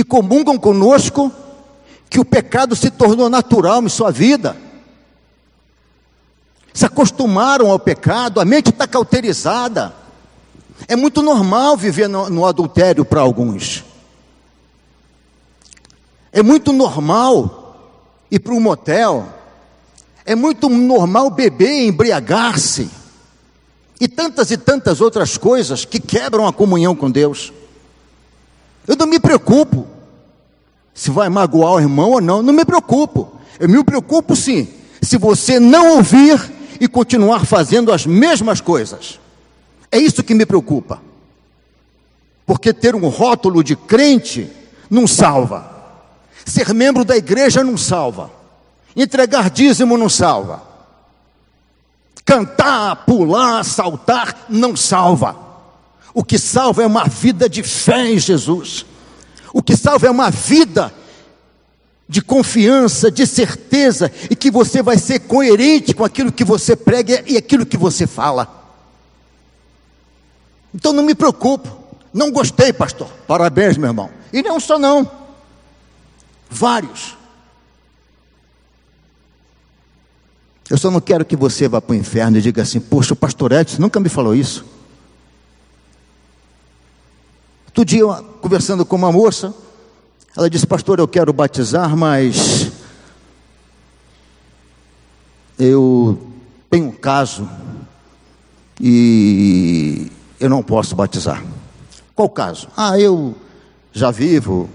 [0.01, 1.31] que comungam conosco
[2.09, 4.57] que o pecado se tornou natural em sua vida.
[6.73, 9.95] Se acostumaram ao pecado, a mente está cauterizada.
[10.89, 13.85] É muito normal viver no, no adultério para alguns.
[16.33, 17.77] É muito normal
[18.31, 19.29] ir para um motel.
[20.25, 22.89] É muito normal beber e embriagar-se.
[24.01, 27.53] E tantas e tantas outras coisas que quebram a comunhão com Deus.
[28.91, 29.87] Eu não me preocupo
[30.93, 33.39] se vai magoar o irmão ou não, não me preocupo.
[33.61, 34.67] Eu me preocupo sim,
[35.01, 39.21] se você não ouvir e continuar fazendo as mesmas coisas.
[39.93, 41.01] É isso que me preocupa.
[42.45, 44.51] Porque ter um rótulo de crente
[44.91, 45.71] não salva.
[46.45, 48.29] Ser membro da igreja não salva.
[48.97, 50.65] Entregar dízimo não salva.
[52.25, 55.50] Cantar, pular, saltar não salva.
[56.13, 58.85] O que salva é uma vida de fé em Jesus.
[59.53, 60.93] O que salva é uma vida
[62.09, 67.23] de confiança, de certeza, e que você vai ser coerente com aquilo que você prega
[67.27, 68.61] e aquilo que você fala.
[70.75, 71.79] Então não me preocupo.
[72.13, 73.09] Não gostei, pastor.
[73.27, 74.11] Parabéns, meu irmão.
[74.33, 75.09] E não só não.
[76.49, 77.17] Vários.
[80.69, 83.17] Eu só não quero que você vá para o inferno e diga assim: Poxa, o
[83.17, 84.65] pastor Edson nunca me falou isso.
[87.71, 88.05] Outro dia,
[88.41, 89.55] conversando com uma moça,
[90.37, 92.73] ela disse: Pastor, eu quero batizar, mas
[95.57, 96.19] eu
[96.69, 97.49] tenho um caso
[98.81, 100.11] e
[100.41, 101.45] eu não posso batizar.
[102.13, 102.67] Qual caso?
[102.77, 103.37] Ah, eu
[103.93, 104.69] já vivo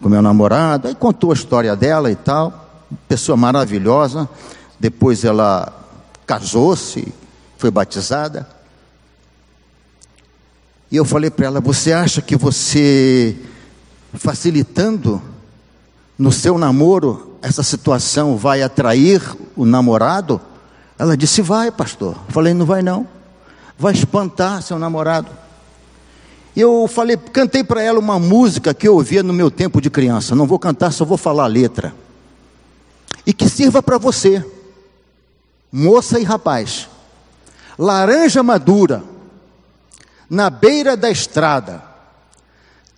[0.00, 4.28] com meu namorado, aí contou a história dela e tal, pessoa maravilhosa.
[4.78, 5.72] Depois ela
[6.24, 7.12] casou-se,
[7.58, 8.55] foi batizada.
[10.90, 13.36] E eu falei para ela: Você acha que você,
[14.14, 15.20] facilitando
[16.18, 19.22] no seu namoro, essa situação vai atrair
[19.56, 20.40] o namorado?
[20.98, 22.14] Ela disse: Vai, pastor.
[22.28, 23.06] Eu falei: Não vai, não.
[23.78, 25.30] Vai espantar seu namorado.
[26.56, 30.34] Eu falei, cantei para ela uma música que eu ouvia no meu tempo de criança.
[30.34, 31.94] Não vou cantar, só vou falar a letra.
[33.26, 34.42] E que sirva para você,
[35.70, 36.88] moça e rapaz.
[37.78, 39.04] Laranja madura,
[40.28, 41.82] na beira da estrada,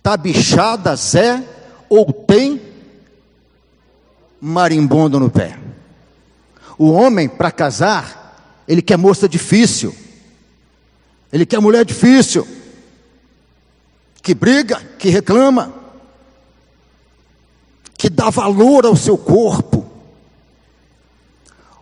[0.01, 1.43] tá bichada Zé
[1.87, 2.61] ou tem
[4.41, 5.59] marimbondo no pé.
[6.77, 9.95] O homem, para casar, ele quer moça difícil,
[11.31, 12.47] ele quer mulher difícil.
[14.21, 15.73] Que briga, que reclama,
[17.97, 19.89] que dá valor ao seu corpo.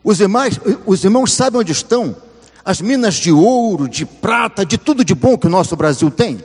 [0.03, 2.15] Os irmãos, os irmãos sabem onde estão
[2.67, 6.43] as minas de ouro, de prata, de tudo de bom que o nosso Brasil tem?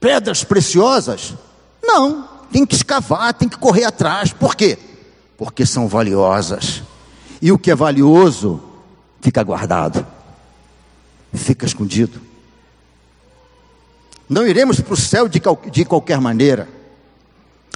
[0.00, 1.34] Pedras preciosas?
[1.82, 4.32] Não, tem que escavar, tem que correr atrás.
[4.32, 4.78] Por quê?
[5.36, 6.82] Porque são valiosas.
[7.42, 8.62] E o que é valioso
[9.20, 10.06] fica guardado,
[11.34, 12.18] fica escondido.
[14.26, 16.66] Não iremos para o céu de, de qualquer maneira.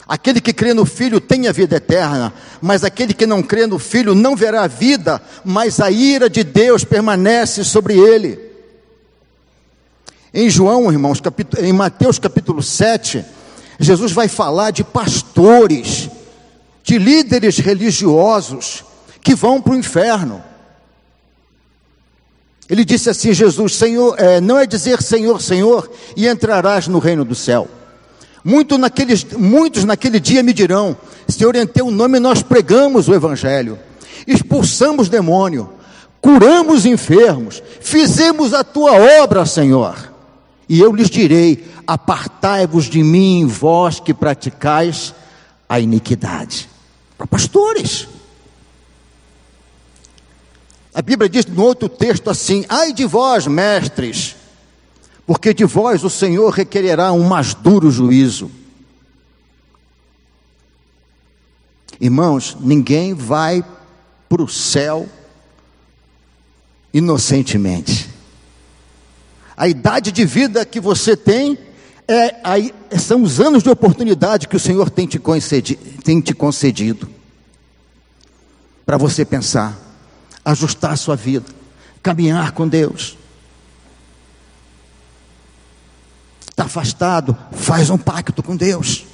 [0.06, 3.78] Aquele que crê no Filho tem a vida eterna, mas aquele que não crê no
[3.78, 8.38] Filho não verá a vida, mas a ira de Deus permanece sobre ele.
[10.34, 13.24] Em João, irmãos, capítulo, em Mateus capítulo 7,
[13.78, 16.08] Jesus vai falar de pastores,
[16.82, 18.84] de líderes religiosos
[19.20, 20.42] que vão para o inferno.
[22.68, 27.24] Ele disse assim: Jesus, Senhor, é, não é dizer Senhor, Senhor, e entrarás no reino
[27.24, 27.68] do céu.
[28.44, 30.96] Muito naqueles, muitos naquele dia me dirão:
[31.28, 33.78] Senhor, em teu nome nós pregamos o Evangelho,
[34.26, 35.70] expulsamos demônio,
[36.20, 40.12] curamos enfermos, fizemos a tua obra, Senhor.
[40.68, 45.14] E eu lhes direi: Apartai-vos de mim, vós que praticais
[45.68, 46.68] a iniquidade.
[47.16, 48.08] Para pastores.
[50.94, 54.36] A Bíblia diz no outro texto assim: Ai de vós, mestres,
[55.26, 58.50] porque de vós o Senhor requererá um mais duro juízo.
[62.00, 63.64] Irmãos, ninguém vai
[64.28, 65.08] para o céu
[66.92, 68.10] inocentemente.
[69.56, 71.56] A idade de vida que você tem
[72.08, 77.08] é, são os anos de oportunidade que o Senhor tem te concedido, tem te concedido
[78.84, 79.82] para você pensar
[80.44, 81.46] ajustar a sua vida,
[82.02, 83.16] caminhar com Deus.
[86.52, 89.06] Está afastado, faz um pacto com Deus.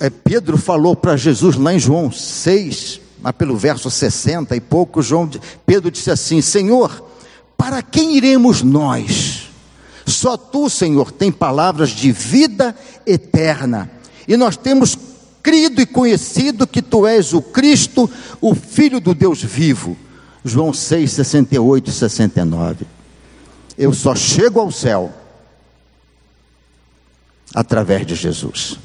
[0.00, 5.02] É, Pedro falou para Jesus lá em João 6, mas pelo verso 60 e pouco,
[5.02, 5.30] João,
[5.66, 7.04] Pedro disse assim: Senhor,
[7.58, 9.50] para quem iremos nós?
[10.06, 12.74] Só tu, Senhor, tem palavras de vida
[13.06, 13.90] eterna,
[14.26, 14.96] e nós temos
[15.42, 18.10] crido e conhecido que tu és o Cristo,
[18.40, 19.94] o Filho do Deus vivo.
[20.44, 22.86] João 6, 68 e 69.
[23.78, 25.12] Eu só chego ao céu
[27.54, 28.78] através de Jesus.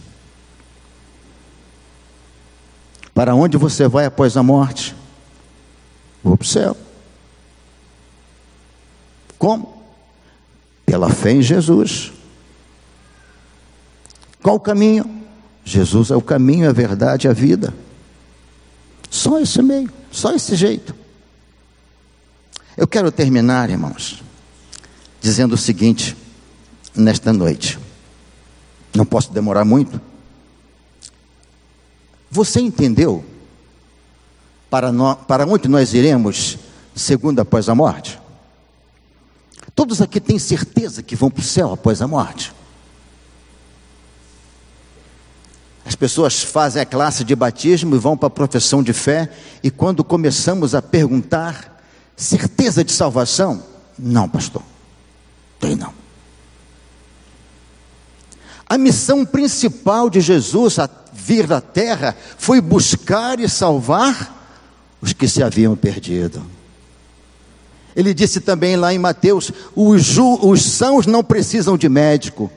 [3.13, 4.95] Para onde você vai após a morte?
[6.23, 6.77] Vou para o céu.
[9.37, 9.83] Como?
[10.85, 12.13] Pela fé em Jesus.
[14.41, 15.23] Qual o caminho?
[15.65, 17.73] Jesus é o caminho, a verdade a vida.
[19.09, 20.95] Só esse meio, só esse jeito.
[22.79, 24.23] Eu quero terminar, irmãos,
[25.19, 26.15] dizendo o seguinte
[26.95, 27.77] nesta noite.
[28.95, 29.99] Não posso demorar muito.
[32.31, 33.25] Você entendeu
[34.69, 36.57] para, nós, para onde nós iremos
[36.95, 38.17] segundo após a morte?
[39.75, 42.53] Todos aqui têm certeza que vão para o céu após a morte?
[45.83, 49.29] As pessoas fazem a classe de batismo e vão para a profissão de fé,
[49.61, 51.68] e quando começamos a perguntar
[52.19, 53.63] certeza de salvação?
[53.97, 54.61] Não, pastor.
[55.59, 55.93] Tem não.
[58.67, 64.37] A missão principal de Jesus a vir da terra foi buscar e salvar
[65.01, 66.43] os que se haviam perdido.
[67.95, 72.51] Ele disse também lá em Mateus: os, os sãos não precisam de médico,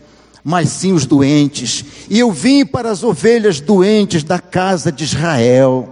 [0.45, 1.85] mas sim os doentes.
[2.11, 5.89] E eu vim para as ovelhas doentes da casa de Israel.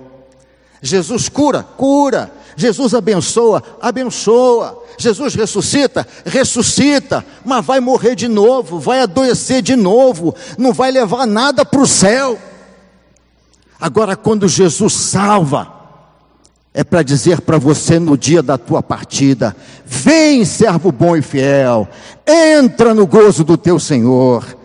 [0.83, 2.40] Jesus cura, cura.
[2.57, 4.83] Jesus abençoa, abençoa.
[4.99, 11.27] Jesus ressuscita, ressuscita, mas vai morrer de novo, vai adoecer de novo, não vai levar
[11.27, 12.39] nada para o céu.
[13.81, 15.73] Agora, quando Jesus salva,
[16.73, 21.89] é para dizer para você no dia da tua partida: vem, servo bom e fiel,
[22.27, 24.59] entra no gozo do teu Senhor.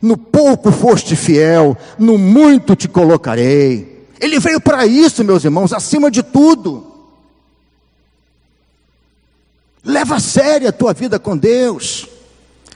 [0.00, 4.08] No pouco foste fiel, no muito te colocarei.
[4.18, 6.91] Ele veio para isso, meus irmãos, acima de tudo.
[10.02, 12.08] Leva a sério a tua vida com Deus.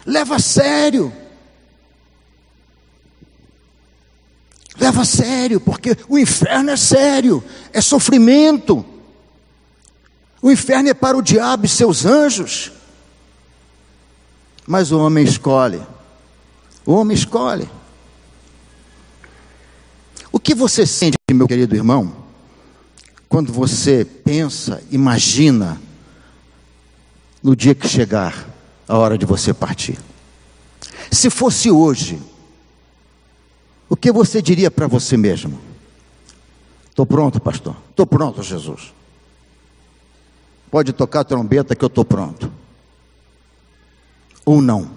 [0.07, 1.13] Leva a sério.
[4.79, 8.87] Leva a sério, porque o inferno é sério, é sofrimento.
[10.41, 12.71] O inferno é para o diabo e seus anjos.
[14.65, 15.83] Mas o homem escolhe.
[16.85, 17.69] O homem escolhe.
[20.31, 22.15] O que você sente, meu querido irmão,
[23.29, 25.85] quando você pensa, imagina
[27.47, 28.45] no dia que chegar
[28.89, 30.01] a hora de você partir?
[31.13, 32.21] Se fosse hoje,
[33.89, 35.61] o que você diria para você mesmo?
[36.91, 37.77] Estou pronto, pastor.
[37.89, 38.93] Estou pronto, Jesus.
[40.73, 42.51] Pode tocar a trombeta que eu estou pronto.
[44.45, 44.91] Ou não.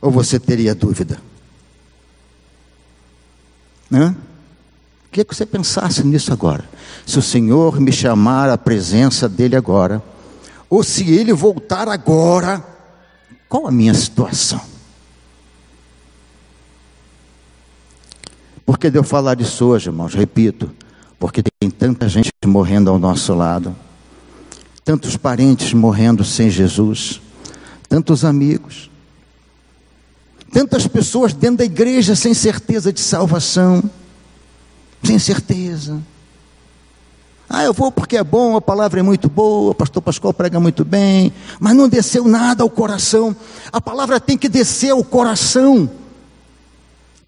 [0.00, 1.20] Ou você teria dúvida?
[3.92, 4.16] Hã?
[5.14, 6.68] Queria que você pensasse nisso agora.
[7.06, 10.02] Se o Senhor me chamar à presença dEle agora,
[10.68, 12.60] ou se Ele voltar agora,
[13.48, 14.60] qual a minha situação?
[18.66, 20.14] Por que deu falar disso hoje, irmãos?
[20.14, 20.68] Repito,
[21.16, 23.72] porque tem tanta gente morrendo ao nosso lado,
[24.84, 27.20] tantos parentes morrendo sem Jesus,
[27.88, 28.90] tantos amigos,
[30.52, 33.80] tantas pessoas dentro da igreja sem certeza de salvação,
[35.04, 36.00] sem certeza.
[37.48, 40.58] Ah, eu vou porque é bom, a palavra é muito boa, o pastor Pascoal prega
[40.58, 43.36] muito bem, mas não desceu nada ao coração.
[43.70, 45.90] A palavra tem que descer ao coração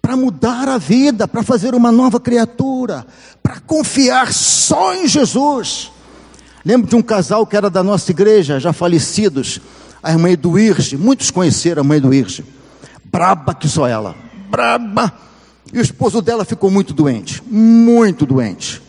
[0.01, 3.05] para mudar a vida, para fazer uma nova criatura,
[3.43, 5.91] para confiar só em Jesus.
[6.65, 9.61] Lembro de um casal que era da nossa igreja, já falecidos,
[10.01, 12.43] a irmã Eduirge, muitos conheceram a mãe Eduirge,
[13.05, 14.15] braba que só ela,
[14.49, 15.26] braba.
[15.73, 18.81] E o esposo dela ficou muito doente, muito doente.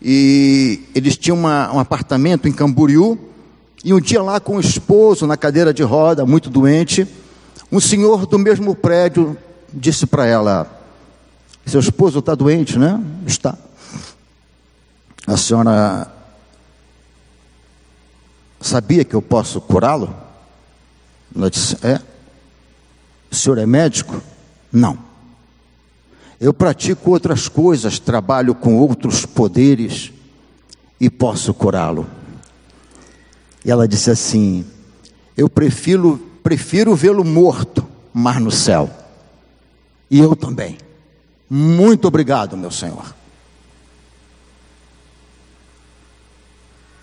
[0.00, 3.18] E eles tinham uma, um apartamento em Camboriú,
[3.84, 7.06] e um dia lá com o esposo na cadeira de roda, muito doente,
[7.72, 9.36] um senhor do mesmo prédio
[9.72, 10.82] disse para ela:
[11.64, 13.00] Seu esposo está doente, né?
[13.26, 13.56] Está.
[15.26, 16.10] A senhora
[18.60, 20.14] sabia que eu posso curá-lo?
[21.34, 22.00] Ela disse: É.
[23.30, 24.20] O senhor é médico?
[24.72, 25.09] Não.
[26.40, 30.10] Eu pratico outras coisas, trabalho com outros poderes
[30.98, 32.06] e posso curá-lo.
[33.62, 34.64] E ela disse assim:
[35.36, 38.88] Eu prefiro, prefiro vê-lo morto, mas no céu.
[40.10, 40.78] E eu também.
[41.48, 43.14] Muito obrigado, meu Senhor.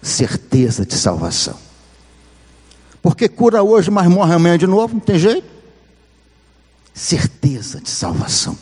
[0.02, 1.60] Certeza de salvação.
[3.04, 5.48] Porque cura hoje, mas morre amanhã de novo, não tem jeito.
[6.92, 8.58] Certeza de salvação.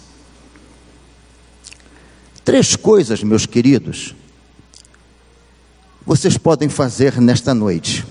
[2.46, 4.14] Três coisas, meus queridos,
[6.06, 8.06] vocês podem fazer nesta noite,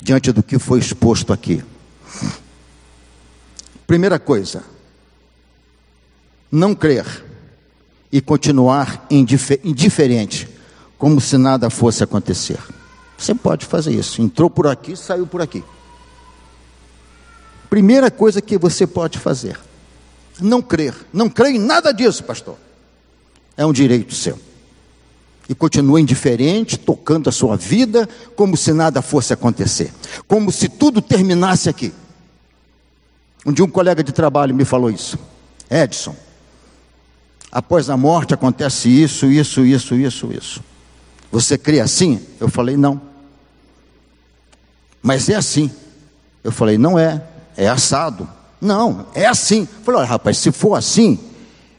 [0.00, 1.62] diante do que foi exposto aqui.
[3.86, 4.64] Primeira coisa,
[6.50, 7.22] não crer
[8.10, 10.48] e continuar indiferente,
[10.96, 12.58] como se nada fosse acontecer.
[13.18, 14.22] Você pode fazer isso.
[14.22, 15.62] Entrou por aqui, saiu por aqui.
[17.68, 19.58] primeira coisa que você pode fazer.
[20.40, 20.94] Não crer.
[21.12, 22.56] Não creio em nada disso, pastor.
[23.56, 24.38] É um direito seu.
[25.48, 29.92] E continua indiferente, tocando a sua vida, como se nada fosse acontecer.
[30.26, 31.92] Como se tudo terminasse aqui.
[33.44, 35.18] Um dia um colega de trabalho me falou isso.
[35.70, 36.16] Edson,
[37.52, 40.64] após a morte acontece isso, isso, isso, isso, isso.
[41.30, 42.20] Você crê assim?
[42.40, 43.00] Eu falei, não.
[45.02, 45.70] Mas é assim.
[46.42, 47.22] Eu falei, não é,
[47.56, 48.28] é assado.
[48.64, 49.60] Não, é assim.
[49.60, 51.20] Eu falei, olha, rapaz, se for assim,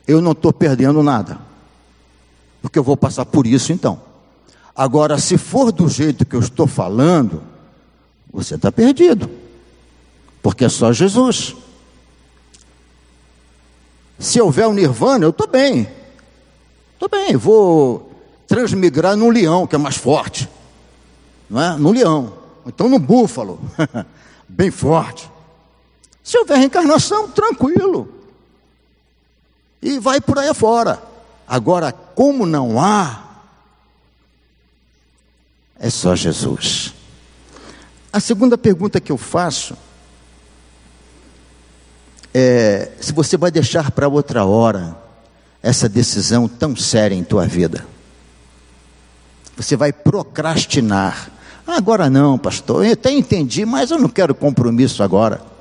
[0.07, 1.39] eu não estou perdendo nada.
[2.61, 3.99] Porque eu vou passar por isso então.
[4.75, 7.41] Agora, se for do jeito que eu estou falando,
[8.31, 9.27] você está perdido.
[10.43, 11.55] Porque é só Jesus.
[14.19, 15.89] Se houver um nirvana, eu estou bem.
[16.93, 18.11] Estou bem, vou
[18.47, 20.47] transmigrar num leão, que é mais forte.
[21.49, 21.75] Não é?
[21.77, 22.33] No leão.
[22.63, 23.59] Então no búfalo.
[24.47, 25.33] bem forte.
[26.26, 28.09] Se houver reencarnação, tranquilo.
[29.80, 30.99] E vai por aí afora.
[31.47, 33.43] Agora, como não há,
[35.80, 36.95] é só Jesus.
[38.11, 39.78] A segunda pergunta que eu faço
[42.34, 44.97] é se você vai deixar para outra hora
[45.61, 47.86] essa decisão tão séria em tua vida.
[49.55, 51.30] Você vai procrastinar.
[51.67, 55.53] agora não, pastor, eu até entendi, mas eu não quero compromisso agora.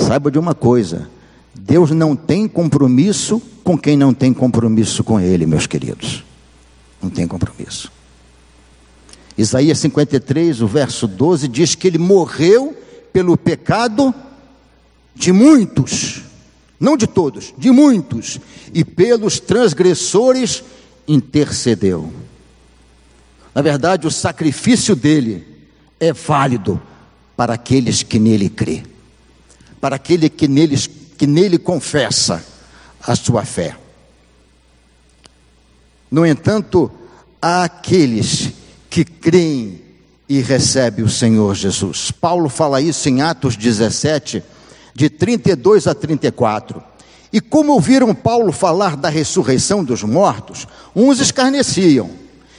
[0.00, 1.08] Saiba de uma coisa:
[1.54, 6.24] Deus não tem compromisso com quem não tem compromisso com Ele, meus queridos.
[7.02, 7.92] Não tem compromisso.
[9.36, 12.76] Isaías 53, o verso 12, diz que ele morreu
[13.12, 14.14] pelo pecado
[15.14, 16.22] de muitos,
[16.78, 18.38] não de todos, de muitos,
[18.74, 20.62] e pelos transgressores
[21.08, 22.12] intercedeu.
[23.54, 25.46] Na verdade, o sacrifício dele
[25.98, 26.80] é válido
[27.36, 28.82] para aqueles que nele crê
[29.80, 32.44] para aquele que, neles, que nele confessa
[33.02, 33.76] a sua fé.
[36.10, 36.90] No entanto,
[37.40, 38.52] há aqueles
[38.90, 39.80] que creem
[40.28, 42.10] e recebem o Senhor Jesus.
[42.10, 44.42] Paulo fala isso em Atos 17,
[44.94, 46.82] de 32 a 34.
[47.32, 52.10] E como ouviram Paulo falar da ressurreição dos mortos, uns escarneciam,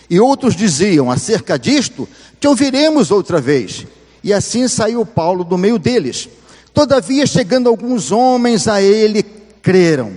[0.09, 2.07] e outros diziam: acerca disto,
[2.39, 3.86] te ouviremos outra vez.
[4.24, 6.30] E assim saiu Paulo do meio deles
[6.74, 9.24] Todavia, chegando alguns homens a ele,
[9.61, 10.13] creram,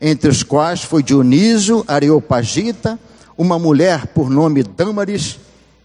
[0.00, 2.98] entre os quais foi Dionísio, Areopagita,
[3.36, 5.38] uma mulher por nome Dâmaris,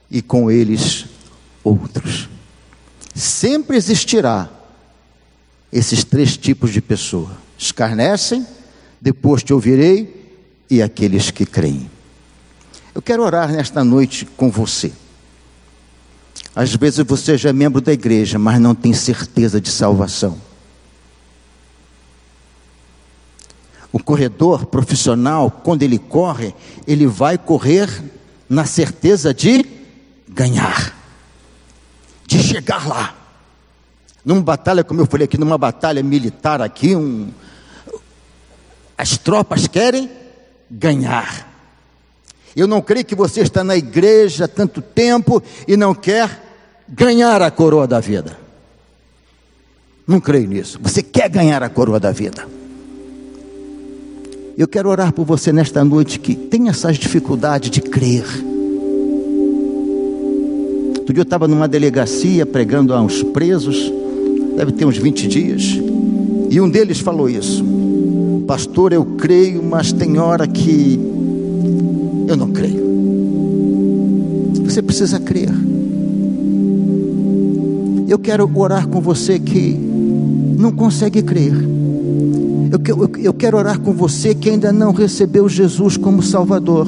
[0.10, 1.06] e com eles
[1.64, 2.30] outros.
[3.16, 4.50] Sempre existirá
[5.72, 8.46] esses três tipos de pessoa: escarnecem,
[9.02, 10.24] depois te ouvirei,
[10.70, 11.90] e aqueles que creem.
[12.94, 14.92] Eu quero orar nesta noite com você.
[16.56, 20.40] Às vezes você já é membro da igreja, mas não tem certeza de salvação.
[23.92, 26.54] O corredor profissional, quando ele corre,
[26.88, 27.90] ele vai correr
[28.50, 29.66] na certeza de
[30.28, 30.96] ganhar,
[32.26, 33.16] de chegar lá.
[34.26, 37.30] Numa batalha, como eu falei aqui, numa batalha militar aqui, um,
[38.98, 40.10] as tropas querem
[40.70, 41.53] ganhar.
[42.56, 46.42] Eu não creio que você está na igreja tanto tempo e não quer
[46.88, 48.38] ganhar a coroa da vida.
[50.08, 50.80] Não creio nisso.
[50.82, 52.46] Você quer ganhar a coroa da vida.
[54.56, 58.26] Eu quero orar por você nesta noite que tem essas dificuldades de crer.
[61.00, 63.92] Outro dia eu estava numa delegacia pregando a uns presos,
[64.56, 65.80] deve ter uns 20 dias,
[66.52, 67.66] e um deles falou isso.
[68.46, 71.13] Pastor, eu creio, mas tem hora que
[72.34, 72.84] eu não creio.
[74.66, 75.50] Você precisa crer.
[78.08, 79.74] Eu quero orar com você que
[80.58, 81.54] não consegue crer.
[81.54, 86.88] Eu, eu, eu quero orar com você que ainda não recebeu Jesus como Salvador,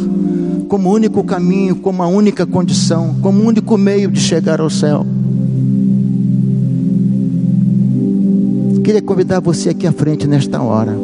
[0.67, 5.05] como único caminho, como a única condição, como único meio de chegar ao céu.
[8.83, 10.95] Queria convidar você aqui à frente nesta hora.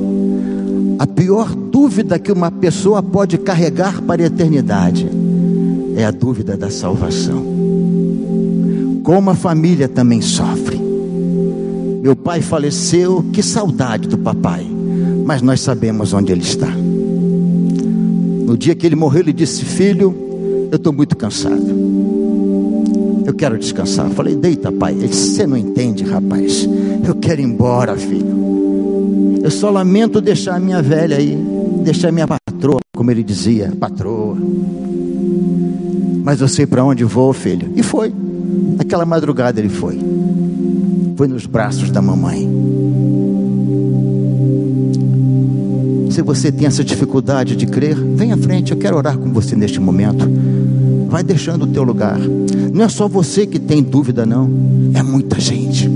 [0.98, 5.10] A pior dúvida que uma pessoa pode carregar para a eternidade
[5.96, 7.44] é a dúvida da salvação
[9.04, 10.78] como a família também sofre.
[10.78, 14.64] Meu pai faleceu, que saudade do papai,
[15.26, 16.68] mas nós sabemos onde ele está.
[16.68, 20.16] No dia que ele morreu, ele disse: Filho,
[20.72, 21.66] eu estou muito cansado.
[23.26, 24.06] Eu quero descansar.
[24.06, 24.94] Eu falei: Deita, pai.
[24.94, 26.70] Ele disse: Você não entende, rapaz.
[27.04, 28.42] Eu quero ir embora, filho.
[29.44, 31.36] Eu só lamento deixar minha velha aí,
[31.84, 34.38] deixar minha patroa, como ele dizia, patroa.
[36.24, 37.72] Mas eu sei para onde vou, filho.
[37.76, 38.14] E foi.
[38.80, 40.00] Aquela madrugada ele foi.
[41.16, 42.48] foi nos braços da mamãe.
[46.12, 49.56] Se você tem essa dificuldade de crer, vem à frente, eu quero orar com você
[49.56, 50.30] neste momento.
[51.08, 52.20] Vai deixando o teu lugar.
[52.74, 54.50] Não é só você que tem dúvida, não.
[54.94, 55.90] É muita gente.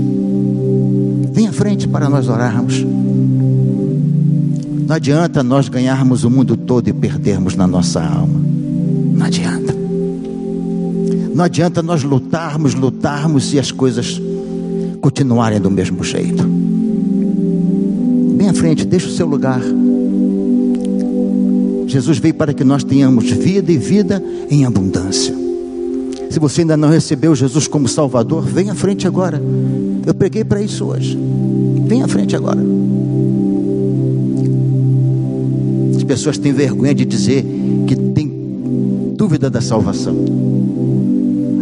[1.32, 2.84] Vem à frente para nós orarmos.
[4.86, 8.40] Não adianta nós ganharmos o mundo todo e perdermos na nossa alma.
[9.14, 9.74] Não adianta.
[11.34, 14.20] Não adianta nós lutarmos, lutarmos e as coisas
[15.00, 16.48] continuarem do mesmo jeito.
[18.36, 19.60] Vem à frente, deixa o seu lugar.
[21.88, 25.34] Jesus veio para que nós tenhamos vida e vida em abundância.
[26.30, 29.42] Se você ainda não recebeu Jesus como Salvador, vem à frente agora.
[30.06, 31.18] Eu preguei para isso hoje.
[31.86, 32.60] Vem à frente agora.
[36.06, 37.44] Pessoas têm vergonha de dizer
[37.86, 38.32] que tem
[39.16, 40.16] dúvida da salvação.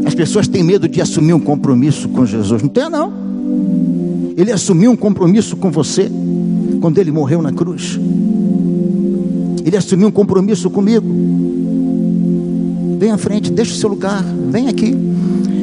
[0.04, 2.62] As pessoas têm medo de assumir um compromisso com Jesus.
[2.62, 3.12] Não tem, não.
[4.36, 6.10] Ele assumiu um compromisso com você
[6.80, 7.98] quando ele morreu na cruz.
[9.64, 11.06] Ele assumiu um compromisso comigo.
[12.98, 14.94] Vem à frente, deixa o seu lugar, vem aqui.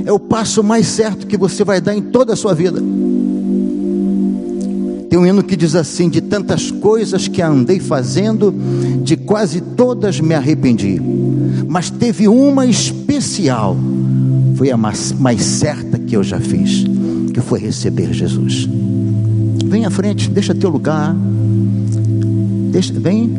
[0.06, 2.82] É o passo mais certo que você vai dar em toda a sua vida.
[5.12, 8.56] Tem um hino que diz assim: De tantas coisas que andei fazendo,
[9.04, 11.02] de quase todas me arrependi,
[11.68, 13.76] mas teve uma especial,
[14.56, 16.86] foi a mais, mais certa que eu já fiz,
[17.34, 18.70] que foi receber Jesus.
[19.66, 21.14] Vem à frente, deixa teu lugar,
[22.72, 23.30] deixa, vem,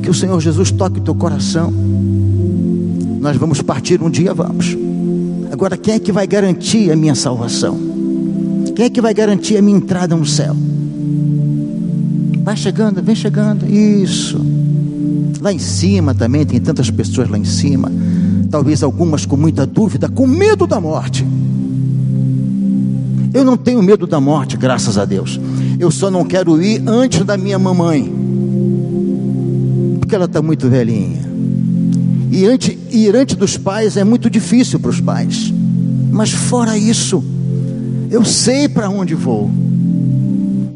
[0.00, 1.72] que o Senhor Jesus toque teu coração.
[3.20, 4.76] Nós vamos partir um dia, vamos.
[5.50, 7.76] Agora, quem é que vai garantir a minha salvação?
[8.76, 10.54] Quem é que vai garantir a minha entrada no céu?
[12.48, 13.66] Vai chegando, vem chegando.
[13.68, 14.40] Isso.
[15.38, 17.92] Lá em cima também tem tantas pessoas lá em cima.
[18.50, 21.26] Talvez algumas com muita dúvida, com medo da morte.
[23.34, 25.38] Eu não tenho medo da morte, graças a Deus.
[25.78, 28.10] Eu só não quero ir antes da minha mamãe
[30.00, 31.20] porque ela está muito velhinha.
[32.32, 35.52] E ante, ir antes dos pais é muito difícil para os pais.
[36.10, 37.22] Mas fora isso,
[38.10, 39.67] eu sei para onde vou.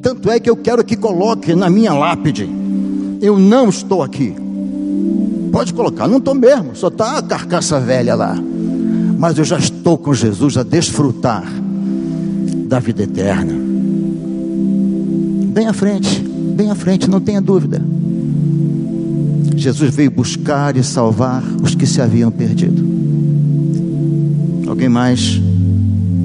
[0.02, 2.50] Tanto é que eu quero que coloque na minha lápide:
[3.20, 4.34] eu não estou aqui.
[5.52, 8.36] Pode colocar, não estou mesmo, só está a carcaça velha lá.
[9.16, 11.44] Mas eu já estou com Jesus a desfrutar
[12.66, 13.52] da vida eterna.
[15.52, 17.80] Bem à frente, bem à frente, não tenha dúvida.
[19.54, 22.82] Jesus veio buscar e salvar os que se haviam perdido.
[24.66, 25.38] Alguém mais?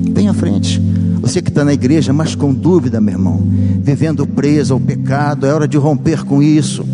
[0.09, 0.82] Bem à frente.
[1.28, 3.43] Você que está na igreja, mas com dúvida, meu irmão,
[3.82, 6.86] vivendo preso ao pecado, é hora de romper com isso.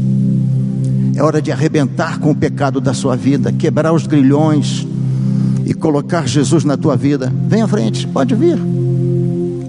[1.14, 4.88] É hora de arrebentar com o pecado da sua vida, quebrar os grilhões
[5.68, 7.32] e colocar Jesus na tua vida.
[7.48, 8.58] Vem à frente, pode vir.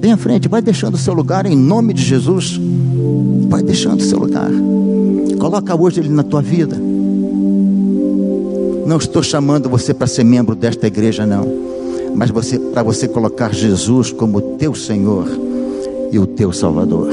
[0.00, 2.58] Vem à frente, vai deixando o seu lugar em nome de Jesus.
[3.50, 4.50] Vai deixando o seu lugar.
[5.38, 6.80] Coloca hoje Ele na tua vida.
[8.86, 11.73] Não estou chamando você para ser membro desta igreja, não.
[12.14, 15.26] Mas você, para você colocar Jesus como teu Senhor
[16.12, 17.08] e o teu Salvador.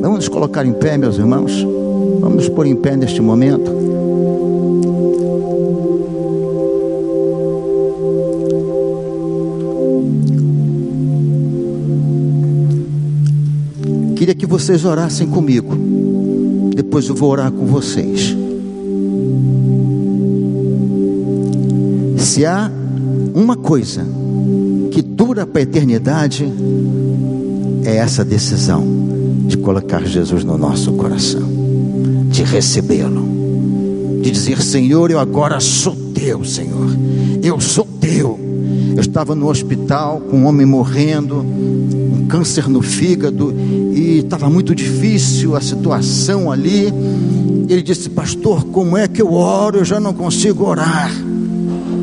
[0.00, 1.52] Vamos nos colocar em pé, meus irmãos.
[2.20, 3.70] Vamos nos pôr em pé neste momento.
[14.16, 15.74] Queria que vocês orassem comigo.
[16.74, 18.43] Depois eu vou orar com vocês.
[22.34, 22.68] Se há
[23.32, 24.04] uma coisa
[24.90, 26.52] que dura para a eternidade,
[27.84, 28.84] é essa decisão
[29.46, 31.48] de colocar Jesus no nosso coração,
[32.28, 36.88] de recebê-lo, de dizer: Senhor, eu agora sou teu, Senhor,
[37.40, 38.36] eu sou teu.
[38.96, 43.54] Eu estava no hospital com um homem morrendo, um câncer no fígado,
[43.92, 46.92] e estava muito difícil a situação ali.
[47.68, 49.78] Ele disse: Pastor, como é que eu oro?
[49.78, 51.12] Eu já não consigo orar.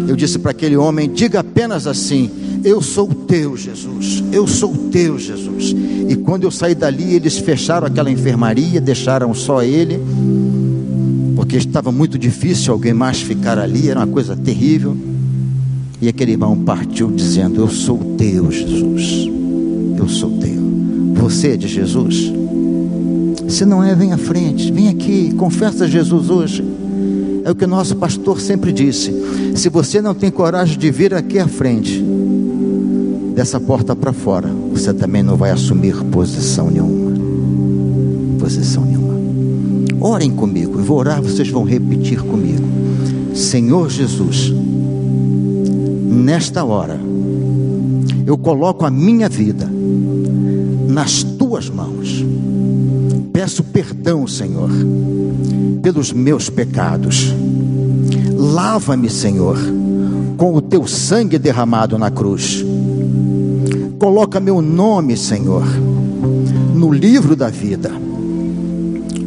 [0.08, 2.30] Eu disse para aquele homem: Diga apenas assim:
[2.64, 4.24] Eu sou teu, Jesus.
[4.32, 5.76] Eu sou teu, Jesus.
[6.10, 10.00] E quando eu saí dali, eles fecharam aquela enfermaria, deixaram só ele,
[11.36, 14.96] porque estava muito difícil alguém mais ficar ali, era uma coisa terrível.
[16.02, 19.30] E aquele irmão partiu dizendo: Eu sou teu, Jesus.
[19.98, 20.62] Eu sou teu.
[21.16, 22.34] Você é de Jesus?
[23.48, 26.64] Se não é, vem à frente, vem aqui, confessa Jesus hoje.
[27.44, 29.14] É o que o nosso pastor sempre disse.
[29.56, 32.04] Se você não tem coragem de vir aqui à frente,
[33.34, 37.12] dessa porta para fora, você também não vai assumir posição nenhuma.
[38.40, 39.12] Posição nenhuma.
[40.00, 42.64] Orem comigo, eu vou orar, vocês vão repetir comigo.
[43.34, 44.52] Senhor Jesus,
[46.10, 47.00] nesta hora,
[48.26, 49.70] eu coloco a minha vida
[50.88, 52.24] nas tuas mãos.
[53.42, 54.70] Peço perdão, Senhor,
[55.82, 57.34] pelos meus pecados.
[58.38, 59.58] Lava-me, Senhor,
[60.38, 62.64] com o teu sangue derramado na cruz.
[63.98, 65.66] Coloca meu nome, Senhor,
[66.76, 67.92] no livro da vida.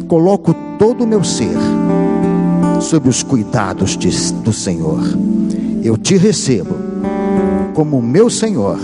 [0.07, 1.57] Coloco todo o meu ser
[2.79, 5.01] sob os cuidados de, do Senhor.
[5.83, 6.73] Eu te recebo
[7.73, 8.79] como meu Senhor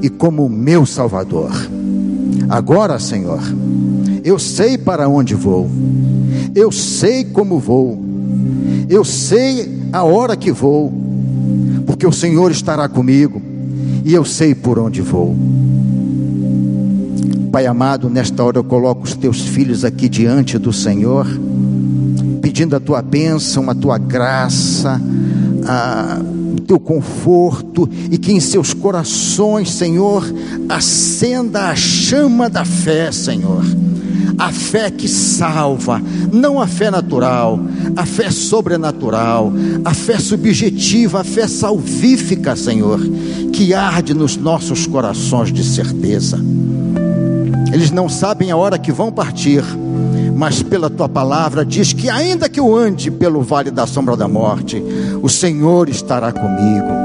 [0.00, 1.50] e como meu Salvador.
[2.48, 3.40] Agora, Senhor,
[4.24, 5.70] eu sei para onde vou,
[6.54, 7.98] eu sei como vou,
[8.88, 10.92] eu sei a hora que vou,
[11.86, 13.40] porque o Senhor estará comigo
[14.04, 15.36] e eu sei por onde vou.
[17.52, 21.26] Pai amado, nesta hora eu coloco os teus filhos aqui diante do Senhor,
[22.40, 25.00] pedindo a tua bênção, a tua graça,
[25.66, 26.20] a
[26.70, 30.24] teu conforto e que em seus corações, Senhor,
[30.68, 33.64] acenda a chama da fé, Senhor.
[34.40, 36.00] A fé que salva,
[36.32, 37.60] não a fé natural,
[37.94, 39.52] a fé sobrenatural,
[39.84, 42.98] a fé subjetiva, a fé salvífica, Senhor,
[43.52, 46.40] que arde nos nossos corações de certeza.
[47.70, 49.62] Eles não sabem a hora que vão partir,
[50.34, 54.26] mas pela tua palavra diz que ainda que eu ande pelo vale da sombra da
[54.26, 54.82] morte,
[55.22, 56.99] o Senhor estará comigo.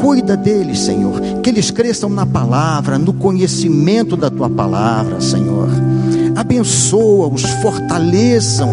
[0.00, 5.68] Cuida deles, Senhor, que eles cresçam na palavra, no conhecimento da tua palavra, Senhor.
[6.34, 8.70] Abençoa-os, fortaleçam,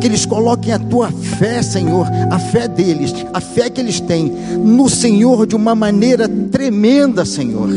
[0.00, 4.32] que eles coloquem a tua fé, Senhor, a fé deles, a fé que eles têm
[4.62, 7.68] no Senhor de uma maneira tremenda, Senhor.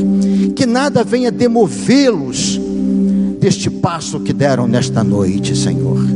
[0.56, 2.60] Que nada venha demovê-los
[3.40, 6.13] deste passo que deram nesta noite, Senhor.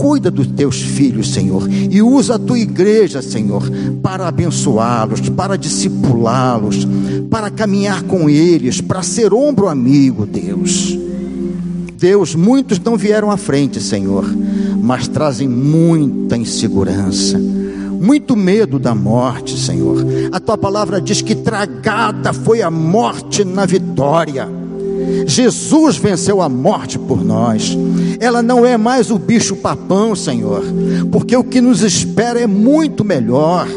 [0.00, 3.62] Cuida dos teus filhos, Senhor, e usa a tua igreja, Senhor,
[4.02, 6.88] para abençoá-los, para discipulá-los,
[7.28, 10.98] para caminhar com eles, para ser ombro amigo, Deus.
[11.98, 14.24] Deus, muitos não vieram à frente, Senhor,
[14.82, 20.02] mas trazem muita insegurança, muito medo da morte, Senhor.
[20.32, 24.59] A tua palavra diz que tragada foi a morte na vitória.
[25.26, 27.76] Jesus venceu a morte por nós.
[28.18, 30.62] Ela não é mais o bicho papão, Senhor,
[31.10, 33.68] porque o que nos espera é muito melhor.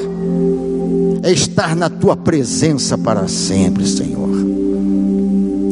[1.21, 4.23] É estar na tua presença para sempre, Senhor.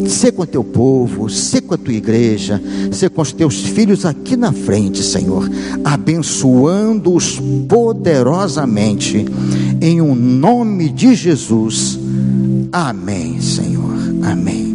[0.08, 4.06] Ser com o teu povo, ser com a tua igreja, ser com os teus filhos
[4.06, 5.50] aqui na frente, Senhor,
[5.84, 9.26] abençoando-os poderosamente,
[9.82, 11.98] em um nome de Jesus.
[12.72, 13.94] Amém, Senhor.
[14.24, 14.71] Amém.